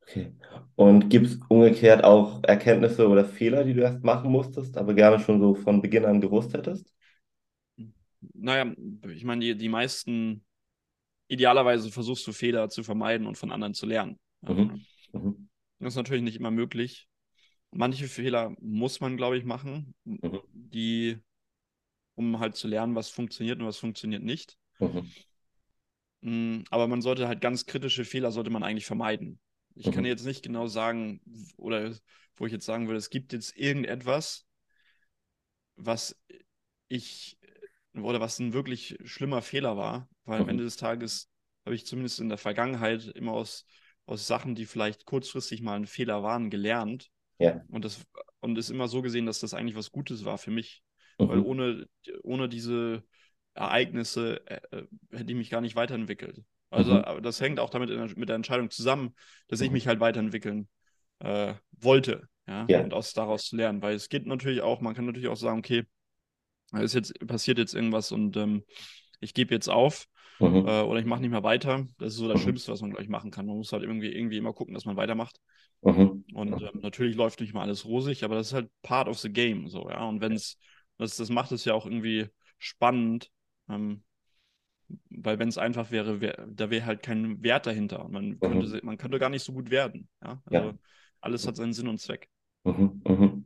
Okay. 0.02 0.32
Und 0.76 1.08
gibt 1.10 1.26
es 1.26 1.40
umgekehrt 1.48 2.04
auch 2.04 2.42
Erkenntnisse 2.44 3.08
oder 3.08 3.24
Fehler, 3.24 3.64
die 3.64 3.74
du 3.74 3.82
erst 3.82 4.04
machen 4.04 4.30
musstest, 4.30 4.76
aber 4.76 4.94
gerne 4.94 5.18
schon 5.18 5.40
so 5.40 5.54
von 5.54 5.82
Beginn 5.82 6.04
an 6.04 6.20
gewusst 6.20 6.54
hättest? 6.54 6.92
Naja, 8.34 8.72
ich 9.08 9.24
meine, 9.24 9.40
die, 9.40 9.56
die 9.56 9.68
meisten, 9.68 10.44
idealerweise 11.32 11.90
versuchst 11.90 12.26
du 12.26 12.32
Fehler 12.32 12.68
zu 12.68 12.82
vermeiden 12.82 13.26
und 13.26 13.38
von 13.38 13.50
anderen 13.50 13.72
zu 13.74 13.86
lernen. 13.86 14.18
Mhm. 14.42 14.84
Mhm. 15.12 15.48
Das 15.78 15.94
ist 15.94 15.96
natürlich 15.96 16.22
nicht 16.22 16.36
immer 16.36 16.50
möglich. 16.50 17.08
Manche 17.70 18.06
Fehler 18.06 18.54
muss 18.60 19.00
man, 19.00 19.16
glaube 19.16 19.38
ich, 19.38 19.44
machen, 19.44 19.94
Mhm. 20.04 20.40
die, 20.52 21.18
um 22.14 22.38
halt 22.38 22.54
zu 22.54 22.68
lernen, 22.68 22.94
was 22.94 23.08
funktioniert 23.08 23.60
und 23.60 23.66
was 23.66 23.78
funktioniert 23.78 24.22
nicht. 24.22 24.58
Mhm. 24.78 25.10
Mm, 26.20 26.64
Aber 26.70 26.86
man 26.86 27.00
sollte 27.00 27.26
halt 27.26 27.40
ganz 27.40 27.66
kritische 27.66 28.04
Fehler 28.04 28.30
sollte 28.30 28.50
man 28.50 28.62
eigentlich 28.62 28.86
vermeiden. 28.86 29.40
Ich 29.74 29.90
kann 29.90 30.04
Mhm. 30.04 30.10
jetzt 30.10 30.26
nicht 30.26 30.42
genau 30.42 30.66
sagen, 30.66 31.20
oder 31.56 31.94
wo 32.36 32.46
ich 32.46 32.52
jetzt 32.52 32.66
sagen 32.66 32.86
würde, 32.88 32.98
es 32.98 33.10
gibt 33.10 33.32
jetzt 33.32 33.56
irgendetwas, 33.56 34.46
was 35.76 36.14
ich 36.88 37.38
oder 37.94 38.20
was 38.20 38.38
ein 38.38 38.52
wirklich 38.52 38.98
schlimmer 39.04 39.42
Fehler 39.42 39.76
war, 39.76 40.08
weil 40.24 40.40
am 40.40 40.46
Mhm. 40.46 40.50
Ende 40.50 40.64
des 40.64 40.76
Tages 40.76 41.28
habe 41.64 41.74
ich 41.74 41.86
zumindest 41.86 42.20
in 42.20 42.28
der 42.28 42.38
Vergangenheit 42.38 43.06
immer 43.06 43.32
aus, 43.32 43.66
aus 44.06 44.26
Sachen, 44.26 44.54
die 44.54 44.66
vielleicht 44.66 45.04
kurzfristig 45.04 45.62
mal 45.62 45.76
ein 45.76 45.86
Fehler 45.86 46.22
waren, 46.22 46.50
gelernt. 46.50 47.10
Ja. 47.38 47.62
Und 47.68 47.84
das 47.84 48.04
und 48.40 48.58
es 48.58 48.70
immer 48.70 48.88
so 48.88 49.02
gesehen, 49.02 49.26
dass 49.26 49.40
das 49.40 49.54
eigentlich 49.54 49.76
was 49.76 49.92
Gutes 49.92 50.24
war 50.24 50.38
für 50.38 50.50
mich. 50.50 50.82
Weil 51.18 51.38
Mhm. 51.38 51.44
ohne, 51.44 51.88
ohne 52.22 52.48
diese 52.48 53.04
Ereignisse 53.54 54.44
äh, 54.46 54.60
äh, 54.76 54.86
hätte 55.10 55.30
ich 55.30 55.36
mich 55.36 55.50
gar 55.50 55.60
nicht 55.60 55.76
weiterentwickelt. 55.76 56.42
Also 56.70 56.94
Mhm. 56.94 57.04
aber 57.04 57.20
das 57.20 57.40
hängt 57.40 57.60
auch 57.60 57.70
damit 57.70 57.90
in 57.90 58.00
mit 58.16 58.28
der 58.28 58.36
Entscheidung 58.36 58.70
zusammen, 58.70 59.14
dass 59.48 59.60
ich 59.60 59.68
Mhm. 59.68 59.74
mich 59.74 59.86
halt 59.86 60.00
weiterentwickeln 60.00 60.68
äh, 61.20 61.54
wollte. 61.72 62.28
Ja? 62.48 62.64
Ja. 62.66 62.82
Und 62.82 62.94
aus 62.94 63.12
daraus 63.12 63.44
zu 63.44 63.56
lernen. 63.56 63.82
Weil 63.82 63.94
es 63.94 64.08
geht 64.08 64.26
natürlich 64.26 64.62
auch, 64.62 64.80
man 64.80 64.94
kann 64.94 65.06
natürlich 65.06 65.28
auch 65.28 65.36
sagen, 65.36 65.58
okay, 65.60 65.84
ist 66.80 66.94
jetzt, 66.94 67.14
passiert 67.26 67.58
jetzt 67.58 67.74
irgendwas 67.74 68.12
und 68.12 68.36
ähm, 68.36 68.62
ich 69.20 69.34
gebe 69.34 69.54
jetzt 69.54 69.68
auf 69.68 70.08
Mhm. 70.40 70.66
äh, 70.66 70.82
oder 70.82 70.98
ich 71.00 71.06
mache 71.06 71.20
nicht 71.20 71.30
mehr 71.30 71.42
weiter. 71.44 71.86
Das 71.98 72.14
ist 72.14 72.18
so 72.18 72.28
das 72.28 72.38
Mhm. 72.38 72.42
Schlimmste, 72.44 72.72
was 72.72 72.80
man 72.82 72.90
gleich 72.92 73.08
machen 73.08 73.30
kann. 73.30 73.46
Man 73.46 73.56
muss 73.56 73.72
halt 73.72 73.82
irgendwie, 73.82 74.12
irgendwie 74.12 74.38
immer 74.38 74.52
gucken, 74.52 74.74
dass 74.74 74.84
man 74.84 74.96
weitermacht. 74.96 75.38
Mhm. 75.82 76.24
Und 76.34 76.60
ähm, 76.62 76.80
natürlich 76.82 77.16
läuft 77.16 77.40
nicht 77.40 77.54
mal 77.54 77.62
alles 77.62 77.84
rosig, 77.84 78.24
aber 78.24 78.36
das 78.36 78.48
ist 78.48 78.52
halt 78.54 78.70
part 78.82 79.08
of 79.08 79.18
the 79.18 79.30
game, 79.32 79.68
so, 79.68 79.88
ja. 79.90 80.04
Und 80.04 80.20
wenn 80.20 80.32
es, 80.32 80.58
das, 80.98 81.16
das 81.16 81.28
macht 81.30 81.52
es 81.52 81.64
ja 81.64 81.74
auch 81.74 81.86
irgendwie 81.86 82.28
spannend, 82.58 83.30
ähm, 83.68 84.02
weil 85.10 85.38
wenn 85.38 85.48
es 85.48 85.58
einfach 85.58 85.90
wäre, 85.90 86.20
wär, 86.20 86.46
da 86.48 86.70
wäre 86.70 86.86
halt 86.86 87.02
kein 87.02 87.42
Wert 87.42 87.66
dahinter. 87.66 88.08
Man 88.08 88.40
könnte, 88.40 88.66
se- 88.66 88.80
man 88.82 88.98
könnte 88.98 89.18
gar 89.18 89.28
nicht 89.30 89.44
so 89.44 89.52
gut 89.52 89.70
werden, 89.70 90.08
ja. 90.22 90.42
Also 90.46 90.68
Ja. 90.68 90.74
alles 91.20 91.46
hat 91.46 91.56
seinen 91.56 91.72
Sinn 91.72 91.88
und 91.88 91.98
Zweck. 92.00 92.28
Mhm, 92.64 93.00
mhm. 93.04 93.44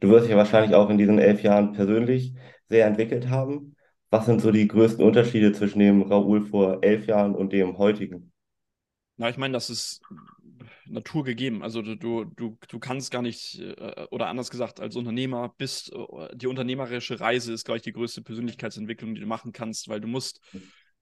Du 0.00 0.08
wirst 0.08 0.24
dich 0.24 0.30
ja 0.30 0.36
wahrscheinlich 0.36 0.74
auch 0.74 0.90
in 0.90 0.98
diesen 0.98 1.18
elf 1.18 1.42
Jahren 1.42 1.72
persönlich 1.72 2.34
sehr 2.66 2.86
entwickelt 2.86 3.28
haben. 3.28 3.74
Was 4.10 4.26
sind 4.26 4.40
so 4.40 4.50
die 4.50 4.68
größten 4.68 5.04
Unterschiede 5.04 5.52
zwischen 5.52 5.80
dem 5.80 6.02
Raoul 6.02 6.42
vor 6.42 6.78
elf 6.82 7.06
Jahren 7.06 7.34
und 7.34 7.52
dem 7.52 7.76
heutigen? 7.78 8.32
Na, 9.16 9.28
ich 9.28 9.36
meine, 9.36 9.52
das 9.52 9.68
ist 9.68 10.00
naturgegeben. 10.86 11.62
Also 11.62 11.82
du, 11.82 12.24
du, 12.24 12.56
du, 12.68 12.78
kannst 12.78 13.10
gar 13.10 13.22
nicht, 13.22 13.58
äh, 13.60 14.06
oder 14.10 14.28
anders 14.28 14.50
gesagt, 14.50 14.80
als 14.80 14.96
Unternehmer 14.96 15.54
bist, 15.58 15.92
äh, 15.92 16.36
die 16.36 16.46
unternehmerische 16.46 17.20
Reise 17.20 17.52
ist, 17.52 17.64
glaube 17.64 17.78
ich, 17.78 17.82
die 17.82 17.92
größte 17.92 18.22
Persönlichkeitsentwicklung, 18.22 19.14
die 19.14 19.20
du 19.20 19.26
machen 19.26 19.52
kannst, 19.52 19.88
weil 19.88 20.00
du 20.00 20.08
musst, 20.08 20.40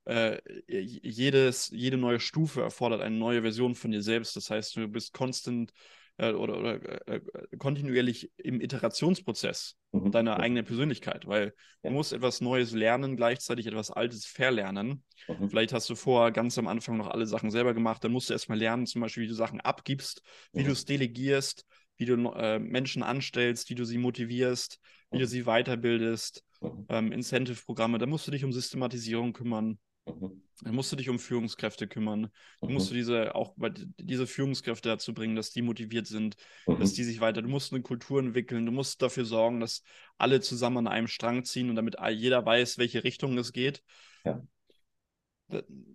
äh, 0.06 0.38
jedes, 0.68 1.68
jede 1.70 1.96
neue 1.96 2.20
Stufe 2.20 2.62
erfordert 2.62 3.02
eine 3.02 3.16
neue 3.16 3.42
Version 3.42 3.74
von 3.74 3.90
dir 3.90 4.02
selbst. 4.02 4.36
Das 4.36 4.50
heißt, 4.50 4.76
du 4.76 4.88
bist 4.88 5.12
konstant 5.12 5.72
äh, 6.18 6.32
oder, 6.32 6.58
oder 6.58 7.08
äh, 7.08 7.20
kontinuierlich 7.58 8.30
im 8.36 8.60
Iterationsprozess 8.60 9.76
Mhm. 9.92 10.10
deiner 10.10 10.38
eigenen 10.40 10.64
Persönlichkeit, 10.64 11.26
weil 11.26 11.54
Ja. 11.82 11.90
du 11.90 11.96
musst 11.96 12.12
etwas 12.12 12.40
Neues 12.40 12.72
lernen, 12.72 13.16
gleichzeitig 13.16 13.66
etwas 13.66 13.90
Altes 13.90 14.26
verlernen. 14.26 15.04
Mhm. 15.28 15.48
Vielleicht 15.48 15.72
hast 15.72 15.88
du 15.90 15.94
vorher 15.94 16.32
ganz 16.32 16.58
am 16.58 16.66
Anfang 16.68 16.96
noch 16.96 17.08
alle 17.08 17.26
Sachen 17.26 17.50
selber 17.50 17.74
gemacht, 17.74 18.02
dann 18.04 18.12
musst 18.12 18.28
du 18.28 18.34
erstmal 18.34 18.58
lernen, 18.58 18.86
zum 18.86 19.00
Beispiel, 19.00 19.24
wie 19.24 19.28
du 19.28 19.34
Sachen 19.34 19.60
abgibst, 19.60 20.22
wie 20.54 20.62
Mhm. 20.62 20.66
du 20.66 20.72
es 20.72 20.84
delegierst, 20.84 21.64
wie 21.96 22.04
du 22.04 22.14
äh, 22.32 22.58
Menschen 22.58 23.02
anstellst, 23.02 23.70
wie 23.70 23.74
du 23.74 23.84
sie 23.84 23.98
motivierst, 23.98 24.78
wie 25.10 25.18
du 25.18 25.24
Mhm. 25.24 25.28
sie 25.28 25.44
weiterbildest, 25.44 26.44
Mhm. 26.60 26.86
ähm, 26.88 27.12
Incentive-Programme, 27.12 27.98
da 27.98 28.06
musst 28.06 28.26
du 28.26 28.30
dich 28.30 28.44
um 28.44 28.52
Systematisierung 28.52 29.32
kümmern. 29.32 29.78
Mhm. 30.06 30.42
Dann 30.62 30.74
musst 30.74 30.90
du 30.90 30.96
dich 30.96 31.08
um 31.08 31.18
Führungskräfte 31.18 31.86
kümmern. 31.86 32.30
Dann 32.64 32.74
musst 32.74 32.90
du 32.90 32.94
Mhm. 32.94 32.98
diese 32.98 33.34
auch 33.34 33.54
diese 33.98 34.26
Führungskräfte 34.26 34.88
dazu 34.88 35.12
bringen, 35.12 35.36
dass 35.36 35.50
die 35.50 35.62
motiviert 35.62 36.06
sind, 36.06 36.36
dass 36.78 36.90
Mhm. 36.90 36.94
die 36.94 37.04
sich 37.04 37.20
weiter. 37.20 37.42
Du 37.42 37.48
musst 37.48 37.72
eine 37.72 37.82
Kultur 37.82 38.20
entwickeln. 38.20 38.64
Du 38.64 38.72
musst 38.72 39.02
dafür 39.02 39.24
sorgen, 39.24 39.60
dass 39.60 39.82
alle 40.18 40.40
zusammen 40.40 40.78
an 40.78 40.88
einem 40.88 41.08
Strang 41.08 41.44
ziehen 41.44 41.68
und 41.70 41.76
damit 41.76 41.96
jeder 42.12 42.44
weiß, 42.44 42.78
welche 42.78 43.04
Richtung 43.04 43.36
es 43.38 43.52
geht. 43.52 43.82
Ja. 44.24 44.40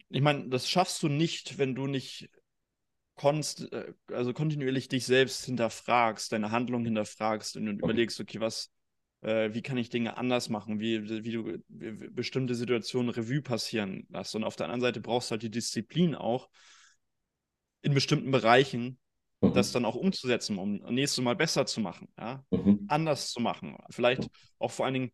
Ich 0.09 0.21
meine, 0.21 0.47
das 0.49 0.69
schaffst 0.69 1.01
du 1.03 1.07
nicht, 1.09 1.57
wenn 1.57 1.75
du 1.75 1.87
nicht 1.87 2.29
konst, 3.15 3.71
äh, 3.73 3.93
also 4.07 4.33
kontinuierlich 4.33 4.87
dich 4.87 5.05
selbst 5.05 5.45
hinterfragst, 5.45 6.31
deine 6.31 6.51
Handlung 6.51 6.85
hinterfragst 6.85 7.57
und 7.57 7.67
überlegst, 7.67 8.19
okay, 8.19 8.39
was, 8.39 8.71
äh, 9.21 9.53
wie 9.53 9.61
kann 9.61 9.77
ich 9.77 9.89
Dinge 9.89 10.17
anders 10.17 10.49
machen, 10.49 10.79
wie, 10.79 11.23
wie 11.23 11.31
du 11.31 11.63
wie, 11.67 12.09
bestimmte 12.09 12.55
Situationen 12.55 13.09
Revue 13.09 13.41
passieren 13.41 14.05
lässt. 14.09 14.35
Und 14.35 14.43
auf 14.43 14.55
der 14.55 14.65
anderen 14.67 14.81
Seite 14.81 15.01
brauchst 15.01 15.29
du 15.29 15.33
halt 15.33 15.43
die 15.43 15.51
Disziplin 15.51 16.15
auch 16.15 16.49
in 17.81 17.93
bestimmten 17.93 18.31
Bereichen, 18.31 18.99
Mhm. 19.41 19.53
das 19.53 19.71
dann 19.71 19.85
auch 19.85 19.95
umzusetzen, 19.95 20.57
um 20.57 20.77
nächstes 20.93 21.23
Mal 21.23 21.35
besser 21.35 21.65
zu 21.65 21.81
machen, 21.81 22.07
ja, 22.17 22.45
Mhm. 22.51 22.85
anders 22.87 23.31
zu 23.31 23.39
machen. 23.41 23.77
Vielleicht 23.89 24.29
auch 24.59 24.71
vor 24.71 24.85
allen 24.85 24.93
Dingen, 24.93 25.11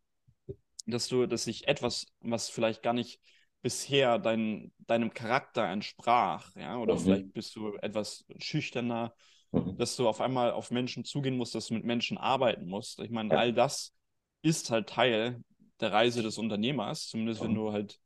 dass 0.86 1.08
du, 1.08 1.26
dass 1.26 1.44
sich 1.44 1.68
etwas, 1.68 2.06
was 2.20 2.48
vielleicht 2.48 2.82
gar 2.82 2.92
nicht 2.94 3.20
bisher 3.62 4.18
dein, 4.18 4.72
deinem 4.78 5.12
Charakter 5.12 5.64
entsprach, 5.64 6.54
ja, 6.56 6.78
oder 6.78 6.94
Mhm. 6.94 7.00
vielleicht 7.02 7.32
bist 7.32 7.56
du 7.56 7.74
etwas 7.76 8.24
schüchterner, 8.38 9.14
Mhm. 9.52 9.76
dass 9.76 9.96
du 9.96 10.08
auf 10.08 10.20
einmal 10.20 10.52
auf 10.52 10.70
Menschen 10.70 11.04
zugehen 11.04 11.36
musst, 11.36 11.54
dass 11.54 11.66
du 11.66 11.74
mit 11.74 11.84
Menschen 11.84 12.18
arbeiten 12.18 12.66
musst. 12.66 13.00
Ich 13.00 13.10
meine, 13.10 13.34
all 13.34 13.52
das 13.52 13.94
ist 14.42 14.70
halt 14.70 14.88
Teil 14.88 15.42
der 15.80 15.92
Reise 15.92 16.22
des 16.22 16.38
Unternehmers, 16.38 17.08
zumindest 17.08 17.42
wenn 17.42 17.54
du 17.54 17.72
halt 17.72 17.98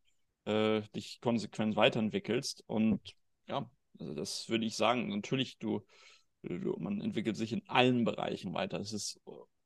äh, 0.44 0.82
dich 0.94 1.20
konsequent 1.20 1.76
weiterentwickelst. 1.76 2.64
Und 2.66 3.00
ja, 3.48 3.70
also 3.98 4.14
das 4.14 4.48
würde 4.48 4.64
ich 4.64 4.76
sagen. 4.76 5.08
Natürlich, 5.08 5.58
du, 5.58 5.84
du, 6.42 6.76
man 6.78 7.00
entwickelt 7.00 7.36
sich 7.36 7.52
in 7.52 7.62
allen 7.68 8.04
Bereichen 8.04 8.54
weiter. 8.54 8.80
Es 8.80 8.92
ist 8.92 9.20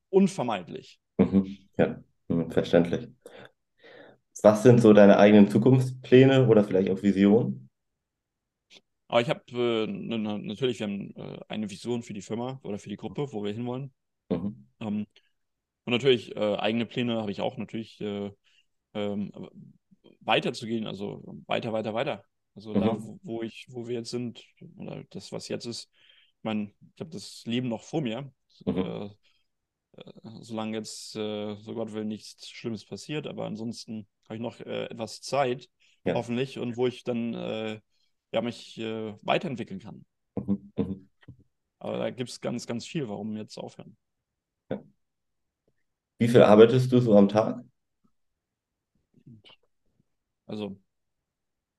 unvermeidlich. 0.09 0.99
Mhm. 1.17 1.57
Ja, 1.77 2.01
verständlich. 2.49 3.07
Was 4.43 4.63
sind 4.63 4.79
so 4.79 4.93
deine 4.93 5.17
eigenen 5.17 5.49
Zukunftspläne 5.49 6.47
oder 6.47 6.63
vielleicht 6.63 6.89
auch 6.91 7.01
Visionen? 7.01 7.69
Aber 9.07 9.21
ich 9.21 9.29
habe 9.29 9.41
äh, 9.53 9.87
natürlich, 9.87 10.79
wir 10.79 10.87
haben 10.87 11.15
äh, 11.15 11.39
eine 11.47 11.69
Vision 11.69 12.03
für 12.03 12.13
die 12.13 12.21
Firma 12.21 12.59
oder 12.63 12.77
für 12.77 12.89
die 12.89 12.97
Gruppe, 12.97 13.31
wo 13.31 13.43
wir 13.43 13.53
hinwollen. 13.53 13.93
Mhm. 14.29 14.67
Ähm, 14.81 15.07
und 15.87 15.93
natürlich 15.93 16.35
äh, 16.35 16.55
eigene 16.57 16.85
Pläne 16.85 17.15
habe 17.21 17.31
ich 17.31 17.39
auch 17.39 17.55
natürlich 17.55 18.01
äh, 18.01 18.29
ähm, 18.93 19.31
weiterzugehen, 20.19 20.85
also 20.85 21.23
weiter, 21.47 21.71
weiter, 21.71 21.93
weiter. 21.93 22.25
Also 22.55 22.73
da, 22.73 22.93
Mhm. 22.93 23.03
wo, 23.03 23.19
wo 23.23 23.41
ich, 23.41 23.67
wo 23.69 23.87
wir 23.87 23.95
jetzt 23.95 24.09
sind, 24.11 24.43
oder 24.75 25.05
das, 25.11 25.31
was 25.31 25.47
jetzt 25.47 25.65
ist, 25.65 25.89
ich 26.39 26.43
meine, 26.43 26.73
ich 26.93 26.99
habe 26.99 27.09
das 27.11 27.45
Leben 27.45 27.69
noch 27.69 27.83
vor 27.83 28.01
mir. 28.01 28.29
Mhm. 28.65 28.79
Äh, 28.81 29.05
äh, 29.05 29.11
solange 30.41 30.75
jetzt, 30.75 31.15
äh, 31.15 31.55
so 31.55 31.73
Gott 31.73 31.93
will, 31.93 32.03
nichts 32.03 32.49
Schlimmes 32.49 32.83
passiert, 32.83 33.25
aber 33.25 33.45
ansonsten 33.45 34.09
habe 34.25 34.35
ich 34.35 34.41
noch 34.41 34.59
äh, 34.59 34.87
etwas 34.87 35.21
Zeit, 35.21 35.69
Ja. 36.03 36.15
hoffentlich, 36.15 36.59
und 36.59 36.75
wo 36.75 36.87
ich 36.87 37.05
dann 37.05 37.31
ja, 38.33 38.41
mich 38.41 38.77
weiterentwickeln 38.77 39.79
kann. 39.79 40.05
Mhm. 40.35 40.73
Mhm. 40.75 41.09
Aber 41.79 41.97
da 41.97 42.09
gibt 42.09 42.29
es 42.29 42.41
ganz, 42.41 42.67
ganz 42.67 42.85
viel, 42.85 43.07
warum 43.07 43.37
jetzt 43.37 43.57
aufhören. 43.57 43.95
Wie 46.19 46.27
viel 46.27 46.43
arbeitest 46.43 46.91
du 46.91 46.99
so 46.99 47.17
am 47.17 47.27
Tag? 47.27 47.63
Also 50.47 50.77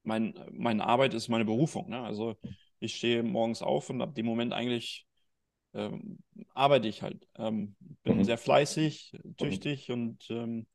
mein, 0.02 0.34
meine 0.52 0.84
Arbeit 0.86 1.14
ist 1.14 1.28
meine 1.28 1.44
Berufung. 1.44 1.90
Ne? 1.90 2.00
Also 2.02 2.36
ich 2.80 2.96
stehe 2.96 3.22
morgens 3.22 3.62
auf 3.62 3.90
und 3.90 4.00
ab 4.02 4.14
dem 4.14 4.26
Moment 4.26 4.52
eigentlich 4.52 5.06
ähm, 5.74 6.18
arbeite 6.54 6.88
ich 6.88 7.02
halt. 7.02 7.28
Ähm, 7.36 7.76
bin 8.04 8.16
Mhm. 8.18 8.24
sehr 8.24 8.38
fleißig, 8.38 9.12
tüchtig 9.36 9.90
und 9.92 10.26
ähm, 10.30 10.66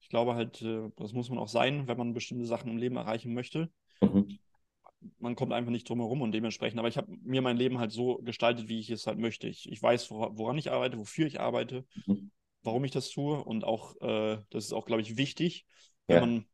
ich 0.00 0.08
glaube 0.10 0.34
halt, 0.36 0.62
äh, 0.62 0.90
das 0.96 1.12
muss 1.12 1.30
man 1.30 1.38
auch 1.38 1.48
sein, 1.48 1.88
wenn 1.88 1.98
man 1.98 2.14
bestimmte 2.14 2.46
Sachen 2.46 2.70
im 2.70 2.78
Leben 2.78 2.96
erreichen 2.96 3.34
möchte. 3.34 3.70
Mhm. 4.02 4.38
Man 5.20 5.36
kommt 5.36 5.52
einfach 5.52 5.70
nicht 5.70 5.88
drum 5.88 6.00
herum 6.00 6.22
und 6.22 6.32
dementsprechend, 6.32 6.78
aber 6.78 6.88
ich 6.88 6.96
habe 6.96 7.10
mir 7.22 7.40
mein 7.42 7.56
Leben 7.56 7.78
halt 7.78 7.92
so 7.92 8.16
gestaltet, 8.18 8.68
wie 8.68 8.80
ich 8.80 8.90
es 8.90 9.06
halt 9.06 9.18
möchte. 9.18 9.46
Ich, 9.48 9.70
ich 9.70 9.80
weiß, 9.82 10.10
wora- 10.10 10.36
woran 10.36 10.58
ich 10.58 10.70
arbeite, 10.72 10.98
wofür 10.98 11.26
ich 11.26 11.40
arbeite, 11.40 11.86
Mhm. 12.06 12.28
Warum 12.62 12.84
ich 12.84 12.90
das 12.92 13.10
tue 13.10 13.42
und 13.44 13.64
auch, 13.64 13.96
äh, 14.00 14.38
das 14.50 14.64
ist 14.66 14.72
auch, 14.72 14.86
glaube 14.86 15.02
ich, 15.02 15.16
wichtig, 15.16 15.66
wenn 16.08 16.18
Ja. 16.18 16.20
man 16.20 16.46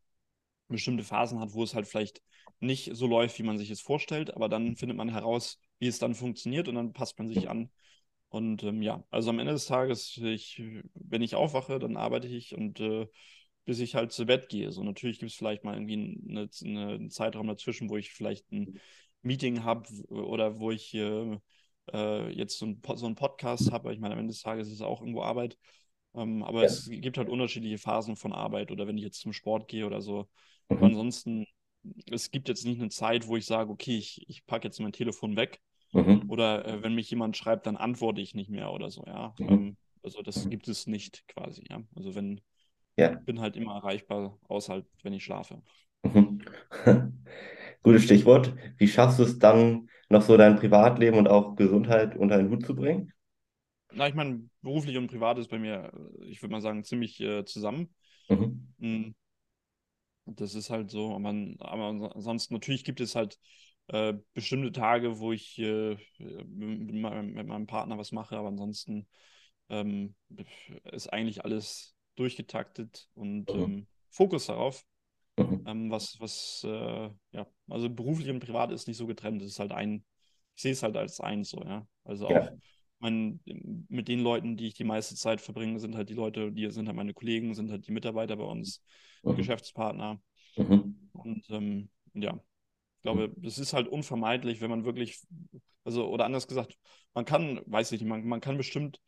bestimmte 0.68 1.04
Phasen 1.04 1.40
hat, 1.40 1.52
wo 1.54 1.62
es 1.62 1.74
halt 1.74 1.86
vielleicht 1.86 2.22
nicht 2.60 2.90
so 2.94 3.06
läuft, 3.06 3.38
wie 3.38 3.42
man 3.42 3.58
sich 3.58 3.70
es 3.70 3.80
vorstellt, 3.80 4.34
aber 4.34 4.48
dann 4.48 4.76
findet 4.76 4.96
man 4.96 5.10
heraus, 5.10 5.58
wie 5.78 5.86
es 5.88 5.98
dann 5.98 6.14
funktioniert 6.14 6.68
und 6.68 6.76
dann 6.76 6.92
passt 6.92 7.18
man 7.18 7.28
sich 7.28 7.48
an. 7.48 7.70
Und 8.28 8.62
ähm, 8.64 8.82
ja, 8.82 9.04
also 9.10 9.30
am 9.30 9.38
Ende 9.38 9.52
des 9.52 9.66
Tages, 9.66 10.16
ich, 10.18 10.62
wenn 10.94 11.22
ich 11.22 11.34
aufwache, 11.36 11.78
dann 11.78 11.96
arbeite 11.96 12.26
ich 12.28 12.54
und 12.56 12.80
äh, 12.80 13.06
bis 13.64 13.78
ich 13.80 13.94
halt 13.94 14.12
zu 14.12 14.26
Bett 14.26 14.48
gehe. 14.48 14.72
So 14.72 14.82
natürlich 14.82 15.18
gibt 15.18 15.30
es 15.32 15.36
vielleicht 15.38 15.64
mal 15.64 15.74
irgendwie 15.74 15.94
eine, 16.28 16.48
eine, 16.64 16.94
einen 16.94 17.10
Zeitraum 17.10 17.46
dazwischen, 17.46 17.88
wo 17.90 17.96
ich 17.96 18.12
vielleicht 18.12 18.50
ein 18.52 18.72
Meeting 19.22 19.64
habe 19.64 19.88
oder 20.08 20.58
wo 20.58 20.70
ich 20.70 20.94
äh, 20.94 21.38
äh, 21.92 22.30
jetzt 22.32 22.58
so, 22.58 22.66
ein, 22.66 22.82
so 22.96 23.06
einen 23.06 23.14
Podcast 23.14 23.70
habe. 23.72 23.92
Ich 23.92 24.00
meine, 24.00 24.14
am 24.14 24.20
Ende 24.20 24.32
des 24.32 24.42
Tages 24.42 24.68
ist 24.68 24.74
es 24.74 24.80
auch 24.82 25.00
irgendwo 25.00 25.22
Arbeit. 25.22 25.56
Ähm, 26.14 26.42
aber 26.42 26.62
Ja. 26.62 26.64
es 26.64 26.88
gibt 26.90 27.18
halt 27.18 27.28
unterschiedliche 27.28 27.78
Phasen 27.78 28.16
von 28.16 28.32
Arbeit 28.32 28.70
oder 28.70 28.86
wenn 28.86 28.98
ich 28.98 29.04
jetzt 29.04 29.20
zum 29.20 29.32
Sport 29.32 29.68
gehe 29.68 29.86
oder 29.86 30.00
so. 30.00 30.28
Aber 30.76 30.86
Mhm. 30.86 30.86
ansonsten, 30.86 31.46
es 32.10 32.30
gibt 32.30 32.48
jetzt 32.48 32.64
nicht 32.64 32.80
eine 32.80 32.90
Zeit, 32.90 33.26
wo 33.26 33.36
ich 33.36 33.46
sage, 33.46 33.70
okay, 33.70 33.96
ich, 33.98 34.28
ich 34.28 34.46
packe 34.46 34.66
jetzt 34.68 34.80
mein 34.80 34.92
Telefon 34.92 35.36
weg 35.36 35.60
Mhm. 35.92 36.28
oder 36.28 36.66
äh, 36.66 36.82
wenn 36.82 36.94
mich 36.94 37.10
jemand 37.10 37.36
schreibt, 37.36 37.66
dann 37.66 37.76
antworte 37.76 38.20
ich 38.20 38.34
nicht 38.34 38.50
mehr 38.50 38.72
oder 38.72 38.90
so, 38.90 39.04
ja. 39.06 39.36
Mhm. 39.38 39.54
Ähm, 39.54 39.76
also 40.02 40.22
das 40.22 40.44
Mhm. 40.44 40.50
gibt 40.50 40.68
es 40.68 40.86
nicht 40.86 41.26
quasi, 41.28 41.64
ja. 41.70 41.82
Also 41.96 42.14
wenn, 42.14 42.40
Ja. 42.96 43.22
bin 43.26 43.40
halt 43.40 43.56
immer 43.56 43.74
erreichbar, 43.76 44.38
außer 44.48 44.74
halt, 44.74 44.86
wenn 45.02 45.14
ich 45.14 45.24
schlafe. 45.24 45.62
Mhm. 46.02 46.40
Gutes 47.84 48.04
Stichwort. 48.04 48.54
Wie 48.78 48.88
schaffst 48.88 49.20
du 49.20 49.24
es 49.24 49.40
dann, 49.40 49.90
noch 50.10 50.22
so 50.22 50.36
dein 50.38 50.56
Privatleben 50.56 51.18
und 51.18 51.28
auch 51.28 51.56
Gesundheit 51.56 52.16
unter 52.16 52.36
einen 52.36 52.50
Hut 52.50 52.66
zu 52.66 52.76
bringen? 52.76 53.13
Na, 53.94 54.08
ich 54.08 54.14
meine, 54.14 54.48
beruflich 54.62 54.96
und 54.98 55.06
privat 55.08 55.38
ist 55.38 55.48
bei 55.48 55.58
mir, 55.58 55.92
äh, 56.20 56.24
ich 56.26 56.42
würde 56.42 56.52
mal 56.52 56.60
sagen, 56.60 56.84
ziemlich 56.84 57.20
äh, 57.20 57.44
zusammen. 57.44 57.94
Mhm. 58.28 58.74
Mm, 58.78 59.10
Das 60.26 60.54
ist 60.54 60.70
halt 60.70 60.90
so, 60.90 61.18
man, 61.18 61.56
aber 61.60 62.14
ansonsten 62.14 62.54
natürlich 62.54 62.84
gibt 62.84 63.00
es 63.00 63.14
halt 63.14 63.38
äh, 63.88 64.14
bestimmte 64.32 64.72
Tage, 64.72 65.18
wo 65.18 65.32
ich 65.32 65.58
äh, 65.58 65.96
mit, 66.18 66.94
meinem, 66.94 67.32
mit 67.34 67.46
meinem 67.46 67.66
Partner 67.66 67.98
was 67.98 68.10
mache, 68.12 68.36
aber 68.36 68.48
ansonsten 68.48 69.06
ähm, 69.68 70.14
ist 70.92 71.12
eigentlich 71.12 71.44
alles 71.44 71.94
durchgetaktet 72.16 73.08
und 73.14 73.52
Mhm. 73.52 73.54
ähm, 73.54 73.86
Fokus 74.10 74.46
darauf, 74.46 74.86
Mhm. 75.38 75.66
ähm, 75.66 75.90
was, 75.90 76.20
was, 76.20 76.64
äh, 76.64 77.10
ja, 77.32 77.46
also 77.68 77.90
beruflich 77.90 78.30
und 78.30 78.40
privat 78.40 78.72
ist 78.72 78.88
nicht 78.88 78.96
so 78.98 79.06
getrennt, 79.06 79.42
es 79.42 79.48
ist 79.52 79.60
halt 79.60 79.72
ein, 79.72 80.04
ich 80.56 80.62
sehe 80.62 80.72
es 80.72 80.82
halt 80.82 80.96
als 80.96 81.20
eins 81.20 81.50
so, 81.50 81.62
ja, 81.64 81.86
also 82.04 82.28
Ja. 82.28 82.50
Auch 83.04 83.10
mein, 83.10 83.40
mit 83.88 84.08
den 84.08 84.20
Leuten, 84.20 84.56
die 84.56 84.68
ich 84.68 84.74
die 84.74 84.84
meiste 84.84 85.14
Zeit 85.14 85.40
verbringe, 85.40 85.78
sind 85.78 85.94
halt 85.94 86.08
die 86.08 86.14
Leute, 86.14 86.52
die 86.52 86.70
sind 86.70 86.86
halt 86.86 86.96
meine 86.96 87.14
Kollegen, 87.14 87.54
sind 87.54 87.70
halt 87.70 87.86
die 87.86 87.92
Mitarbeiter 87.92 88.36
bei 88.36 88.44
uns. 88.44 88.82
Mhm. 89.22 89.36
Geschäftspartner. 89.36 90.20
Mhm. 90.56 91.10
Und 91.12 91.50
ähm, 91.50 91.90
ja, 92.14 92.34
ich 92.34 93.02
glaube, 93.02 93.32
das 93.36 93.58
ist 93.58 93.72
halt 93.72 93.88
unvermeidlich, 93.88 94.60
wenn 94.60 94.70
man 94.70 94.84
wirklich, 94.84 95.20
also, 95.84 96.08
oder 96.08 96.24
anders 96.24 96.48
gesagt, 96.48 96.78
man 97.14 97.24
kann, 97.24 97.60
weiß 97.66 97.92
ich 97.92 98.00
nicht, 98.00 98.08
man, 98.08 98.24
man 98.24 98.40
kann 98.40 98.56
bestimmt 98.56 99.00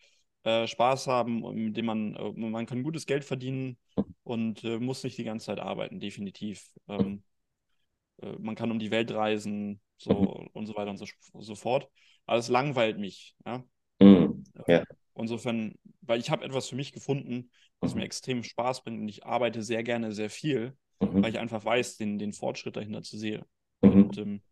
äh, 0.44 0.66
Spaß 0.66 1.06
haben, 1.06 1.40
mit 1.54 1.76
dem 1.76 1.86
man, 1.86 2.14
äh, 2.16 2.32
man 2.32 2.66
kann 2.66 2.82
gutes 2.82 3.06
Geld 3.06 3.24
verdienen 3.24 3.78
und 4.22 4.64
äh, 4.64 4.78
muss 4.78 5.02
nicht 5.04 5.18
die 5.18 5.24
ganze 5.24 5.46
Zeit 5.46 5.60
arbeiten, 5.60 6.00
definitiv. 6.00 6.72
Ähm, 6.88 7.22
äh, 8.18 8.32
man 8.38 8.54
kann 8.54 8.70
um 8.70 8.78
die 8.78 8.90
Welt 8.90 9.10
reisen, 9.12 9.80
so 9.98 10.48
und 10.52 10.66
so 10.66 10.74
weiter 10.76 10.90
und 10.90 10.98
so, 10.98 11.06
so 11.38 11.54
fort. 11.54 11.88
Aber 12.26 12.38
es 12.38 12.48
langweilt 12.48 12.98
mich, 12.98 13.34
ja. 13.46 13.64
Ja. 14.66 14.84
Insofern, 15.14 15.74
weil 16.02 16.20
ich 16.20 16.30
habe 16.30 16.44
etwas 16.44 16.68
für 16.68 16.76
mich 16.76 16.92
gefunden, 16.92 17.50
was 17.80 17.94
mir 17.94 18.00
Mhm. 18.00 18.06
extrem 18.06 18.42
Spaß 18.42 18.82
bringt 18.84 19.00
und 19.00 19.08
ich 19.08 19.24
arbeite 19.24 19.62
sehr 19.62 19.82
gerne 19.82 20.12
sehr 20.12 20.30
viel, 20.30 20.76
weil 20.98 21.22
Mhm. 21.22 21.24
ich 21.24 21.38
einfach 21.38 21.64
weiß, 21.64 21.96
den, 21.96 22.18
den 22.18 22.32
Fortschritt 22.32 22.76
dahinter 22.76 23.02
zu 23.02 23.16
sehen. 23.18 23.44
Mhm. 23.82 23.92
Und 23.92 24.18
ähm, 24.18 24.42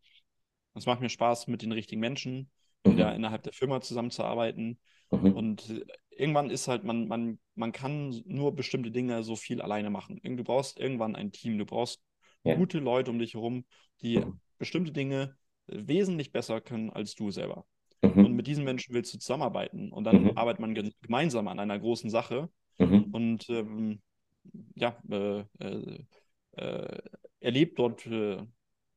es 0.74 0.86
macht 0.86 1.00
mir 1.00 1.08
Spaß 1.08 1.46
mit 1.48 1.62
den 1.62 1.72
richtigen 1.72 2.00
Menschen 2.00 2.50
in 2.84 2.94
Mhm. 2.96 3.00
innerhalb 3.00 3.42
der 3.42 3.52
Firma 3.52 3.80
zusammenzuarbeiten. 3.80 4.78
Mhm. 5.10 5.36
Und 5.36 5.70
äh, 5.70 5.84
irgendwann 6.10 6.50
ist 6.50 6.68
halt, 6.68 6.84
man, 6.84 7.08
man, 7.08 7.38
man 7.54 7.72
kann 7.72 8.22
nur 8.26 8.54
bestimmte 8.54 8.90
Dinge 8.90 9.22
so 9.22 9.36
viel 9.36 9.60
alleine 9.62 9.90
machen. 9.90 10.20
Du 10.22 10.44
brauchst 10.44 10.78
irgendwann 10.78 11.16
ein 11.16 11.32
Team, 11.32 11.58
du 11.58 11.66
brauchst 11.66 12.02
Ja. 12.44 12.54
gute 12.56 12.78
Leute 12.78 13.10
um 13.10 13.18
dich 13.18 13.34
herum, 13.34 13.64
die 14.02 14.18
Mhm. 14.18 14.40
bestimmte 14.58 14.92
Dinge 14.92 15.36
äh, 15.66 15.78
wesentlich 15.86 16.32
besser 16.32 16.60
können 16.60 16.90
als 16.90 17.14
du 17.14 17.30
selber. 17.30 17.66
Mhm. 18.08 18.24
Und 18.26 18.32
mit 18.34 18.46
diesen 18.46 18.64
Menschen 18.64 18.94
willst 18.94 19.12
du 19.14 19.18
zusammenarbeiten. 19.18 19.92
Und 19.92 20.04
dann 20.04 20.24
Mhm. 20.24 20.38
arbeitet 20.38 20.60
man 20.60 20.74
ge 20.74 20.90
gemeinsam 21.02 21.48
an 21.48 21.58
einer 21.58 21.78
großen 21.78 22.10
Sache 22.10 22.48
Mhm. 22.78 23.04
und 23.12 23.48
ähm, 23.50 24.02
ja, 24.74 24.96
äh, 25.10 25.44
äh, 25.60 26.04
äh, 26.56 26.98
erlebt 27.40 27.78
dort 27.78 28.06
äh, 28.06 28.38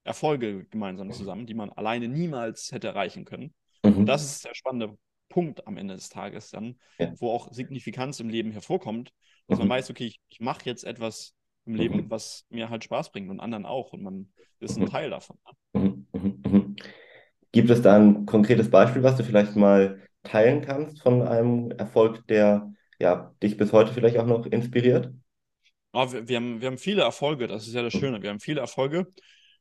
Erfolge 0.04 0.66
gemeinsam 0.66 1.12
zusammen, 1.12 1.46
die 1.46 1.54
man 1.54 1.70
alleine 1.72 2.08
niemals 2.08 2.72
hätte 2.72 2.88
erreichen 2.88 3.26
können. 3.26 3.54
Mhm. 3.84 3.98
Und 3.98 4.06
das 4.06 4.24
ist 4.24 4.46
der 4.46 4.56
spannende 4.56 4.98
Punkt 5.30 5.68
am 5.68 5.78
Ende 5.78 5.96
des 5.96 6.10
Tages 6.10 6.50
dann, 6.52 6.80
Ja. 7.00 7.14
wo 7.20 7.32
auch 7.32 7.52
Signifikanz 7.52 8.20
im 8.20 8.30
Leben 8.30 8.52
hervorkommt, 8.52 9.12
dass 9.48 9.60
man 9.60 9.68
Mhm. 9.68 9.72
weiß, 9.72 9.90
okay, 9.90 10.06
ich, 10.06 10.20
ich 10.30 10.40
mache 10.40 10.66
jetzt 10.66 10.84
etwas 10.84 11.34
im 11.66 11.74
Mhm. 11.74 11.80
Leben, 11.80 12.10
was 12.10 12.46
mir 12.50 12.70
halt 12.70 12.84
Spaß 12.86 13.12
bringt 13.12 13.30
und 13.30 13.40
anderen 13.40 13.66
auch 13.66 13.92
und 13.94 14.02
man 14.04 14.32
ist 14.60 14.78
ein 14.78 14.84
Mhm. 14.84 14.90
Teil 14.90 15.10
davon. 15.10 15.38
Gibt 17.52 17.70
es 17.70 17.82
da 17.82 17.96
ein 17.98 18.26
konkretes 18.26 18.70
Beispiel, 18.70 19.04
was 19.04 19.18
du 19.18 19.24
vielleicht 19.24 19.56
mal 19.56 20.02
teilen 20.24 20.62
kannst 20.62 21.02
von 21.02 21.22
einem 21.24 21.72
Erfolg, 21.72 22.26
der 22.28 22.74
ja, 23.00 23.34
dich 23.44 23.58
bis 23.58 23.72
heute 23.74 23.94
vielleicht 23.94 24.18
auch 24.18 24.26
noch 24.26 24.46
inspiriert? 24.46 25.12
Aber 25.92 26.12
wir, 26.14 26.28
wir 26.28 26.36
haben, 26.38 26.62
wir 26.62 26.68
haben 26.68 26.78
viele 26.78 27.02
Erfolge, 27.04 27.48
das 27.48 27.68
ist 27.68 27.74
ja 27.74 27.82
das 27.82 27.94
Schöne. 27.94 28.22
Wir 28.22 28.30
haben 28.30 28.40
viele 28.40 28.62
Erfolge. 28.62 29.08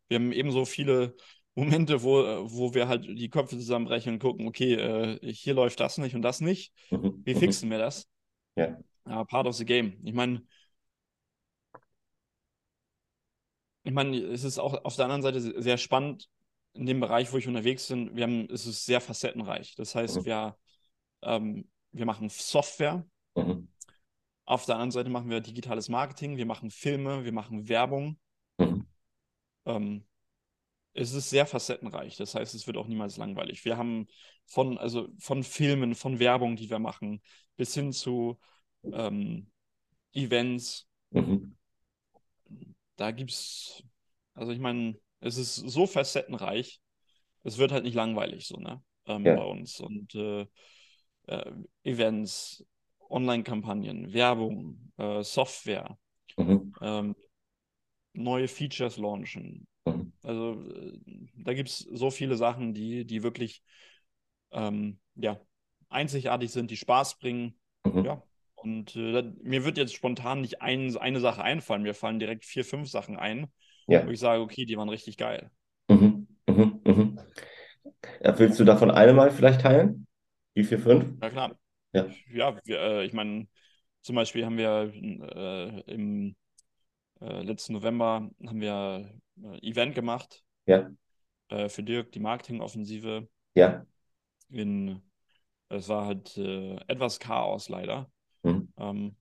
Wir 0.08 0.16
haben 0.18 0.32
ebenso 0.32 0.64
viele 0.64 1.16
Momente, 1.54 2.02
wo, 2.02 2.22
wo 2.50 2.74
wir 2.74 2.88
halt 2.88 3.06
die 3.06 3.30
Köpfe 3.30 3.56
zusammenbrechen 3.58 4.14
und 4.14 4.18
gucken, 4.18 4.46
okay, 4.46 4.74
äh, 4.74 5.32
hier 5.32 5.54
läuft 5.54 5.80
das 5.80 5.98
nicht 5.98 6.14
und 6.14 6.22
das 6.22 6.40
nicht. 6.40 6.72
Mhm. 6.90 7.24
Wie 7.24 7.34
Mhm. 7.34 7.40
fixen 7.40 7.70
wir 7.70 7.78
das? 7.78 8.06
Ja. 8.56 8.78
Ja, 9.06 9.24
part 9.24 9.46
of 9.46 9.56
the 9.56 9.64
game. 9.64 9.98
Ich 10.04 10.14
meine, 10.14 10.42
ich 13.84 13.92
meine, 13.92 14.16
es 14.18 14.44
ist 14.44 14.58
auch 14.58 14.84
auf 14.84 14.96
der 14.96 15.04
anderen 15.06 15.22
Seite 15.22 15.40
se- 15.40 15.54
sehr 15.62 15.78
spannend 15.78 16.28
in 16.76 16.86
dem 16.86 17.00
Bereich, 17.00 17.32
wo 17.32 17.38
ich 17.38 17.48
unterwegs 17.48 17.88
bin. 17.88 18.14
Wir 18.14 18.24
haben, 18.24 18.48
es 18.50 18.66
ist 18.66 18.86
sehr 18.86 19.00
facettenreich. 19.00 19.74
Das 19.76 19.94
heißt, 19.94 20.16
Mhm. 20.16 20.24
wir, 20.24 20.58
ähm, 21.22 21.70
wir 21.92 22.06
machen 22.06 22.28
Software. 22.28 23.06
Mhm. 23.34 23.68
Auf 24.44 24.64
der 24.66 24.76
anderen 24.76 24.92
Seite 24.92 25.10
machen 25.10 25.30
wir 25.30 25.40
digitales 25.40 25.88
Marketing. 25.88 26.36
Wir 26.36 26.46
machen 26.46 26.70
Filme. 26.70 27.24
Wir 27.24 27.32
machen 27.32 27.68
Werbung. 27.68 28.18
Mhm. 28.58 28.86
Ähm, 29.64 30.06
es 30.92 31.12
ist 31.12 31.30
sehr 31.30 31.46
facettenreich. 31.46 32.16
Das 32.16 32.34
heißt, 32.34 32.54
es 32.54 32.66
wird 32.66 32.76
auch 32.76 32.86
niemals 32.86 33.16
langweilig. 33.16 33.64
Wir 33.64 33.76
haben 33.76 34.06
von, 34.46 34.78
also 34.78 35.08
von 35.18 35.42
Filmen, 35.42 35.94
von 35.94 36.18
Werbung, 36.18 36.56
die 36.56 36.70
wir 36.70 36.78
machen, 36.78 37.20
bis 37.56 37.74
hin 37.74 37.92
zu 37.92 38.38
ähm, 38.84 39.50
Events. 40.12 40.88
Mhm. 41.10 41.56
Da 42.96 43.10
gibt's, 43.10 43.82
also 44.34 44.52
ich 44.52 44.58
meine, 44.58 44.98
es 45.20 45.36
ist 45.36 45.56
so 45.56 45.86
facettenreich. 45.86 46.80
Es 47.42 47.58
wird 47.58 47.72
halt 47.72 47.84
nicht 47.84 47.94
langweilig 47.94 48.46
so, 48.46 48.56
ne? 48.58 48.82
Ähm, 49.06 49.24
Ja. 49.24 49.36
bei 49.36 49.44
uns. 49.44 49.80
Und 49.80 50.14
äh, 50.14 50.46
äh, 51.26 51.52
Events, 51.84 52.64
Online-Kampagnen, 53.08 54.12
Werbung, 54.12 54.92
äh, 54.96 55.22
Software, 55.22 55.98
Mhm. 56.36 56.72
ähm, 56.80 57.14
neue 58.12 58.48
Features 58.48 58.96
launchen. 58.96 59.66
Mhm. 59.86 60.12
Also 60.22 60.62
äh, 60.70 60.98
da 61.36 61.54
gibt 61.54 61.68
es 61.68 61.78
so 61.78 62.10
viele 62.10 62.36
Sachen, 62.36 62.74
die, 62.74 63.04
die 63.04 63.22
wirklich 63.22 63.62
ähm, 64.52 64.98
ja, 65.14 65.40
einzigartig 65.88 66.50
sind, 66.50 66.70
die 66.70 66.76
Spaß 66.76 67.18
bringen. 67.18 67.58
Mhm. 67.84 68.04
Ja. 68.04 68.22
Und 68.54 68.96
äh, 68.96 69.22
mir 69.42 69.64
wird 69.64 69.78
jetzt 69.78 69.94
spontan 69.94 70.40
nicht 70.40 70.62
ein, 70.62 70.96
eine 70.96 71.20
Sache 71.20 71.42
einfallen. 71.42 71.82
Mir 71.82 71.94
fallen 71.94 72.18
direkt 72.18 72.44
vier, 72.44 72.64
fünf 72.64 72.88
Sachen 72.88 73.16
ein, 73.16 73.52
Ja. 73.86 74.06
wo 74.06 74.10
ich 74.10 74.20
sage, 74.20 74.42
okay, 74.42 74.64
die 74.64 74.76
waren 74.76 74.88
richtig 74.88 75.16
geil. 75.16 75.50
Mhm. 75.88 76.26
Mhm. 76.48 76.80
Mhm. 76.84 77.20
Ja, 78.22 78.38
willst 78.38 78.58
du 78.58 78.64
davon 78.64 78.90
eine 78.90 79.12
mal 79.12 79.30
vielleicht 79.30 79.60
teilen? 79.60 80.06
Die 80.56 80.64
vier, 80.64 80.78
fünf? 80.78 81.20
Ja, 81.22 81.30
klar. 81.30 81.58
Ja. 81.92 82.06
Ja, 82.32 82.58
wir, 82.64 82.78
äh, 82.80 83.04
ich 83.04 83.12
meine, 83.12 83.46
zum 84.02 84.16
Beispiel 84.16 84.44
haben 84.44 84.58
wir 84.58 84.92
äh, 84.94 85.80
im 85.92 86.36
äh, 87.20 87.42
letzten 87.42 87.74
November 87.74 88.30
haben 88.46 88.60
wir 88.60 89.10
ein 89.42 89.62
Event 89.62 89.94
gemacht 89.94 90.42
Ja. 90.66 90.90
äh, 91.48 91.68
für 91.68 91.82
Dirk, 91.82 92.12
die 92.12 92.20
Marketingoffensive. 92.20 93.28
Ja. 93.54 93.86
In, 94.48 95.02
es 95.68 95.88
war 95.88 96.06
halt 96.06 96.36
äh, 96.36 96.76
etwas 96.88 97.18
Chaos 97.18 97.68
leider. 97.68 98.10
Mhm. 98.42 98.72
Ähm, 98.76 99.16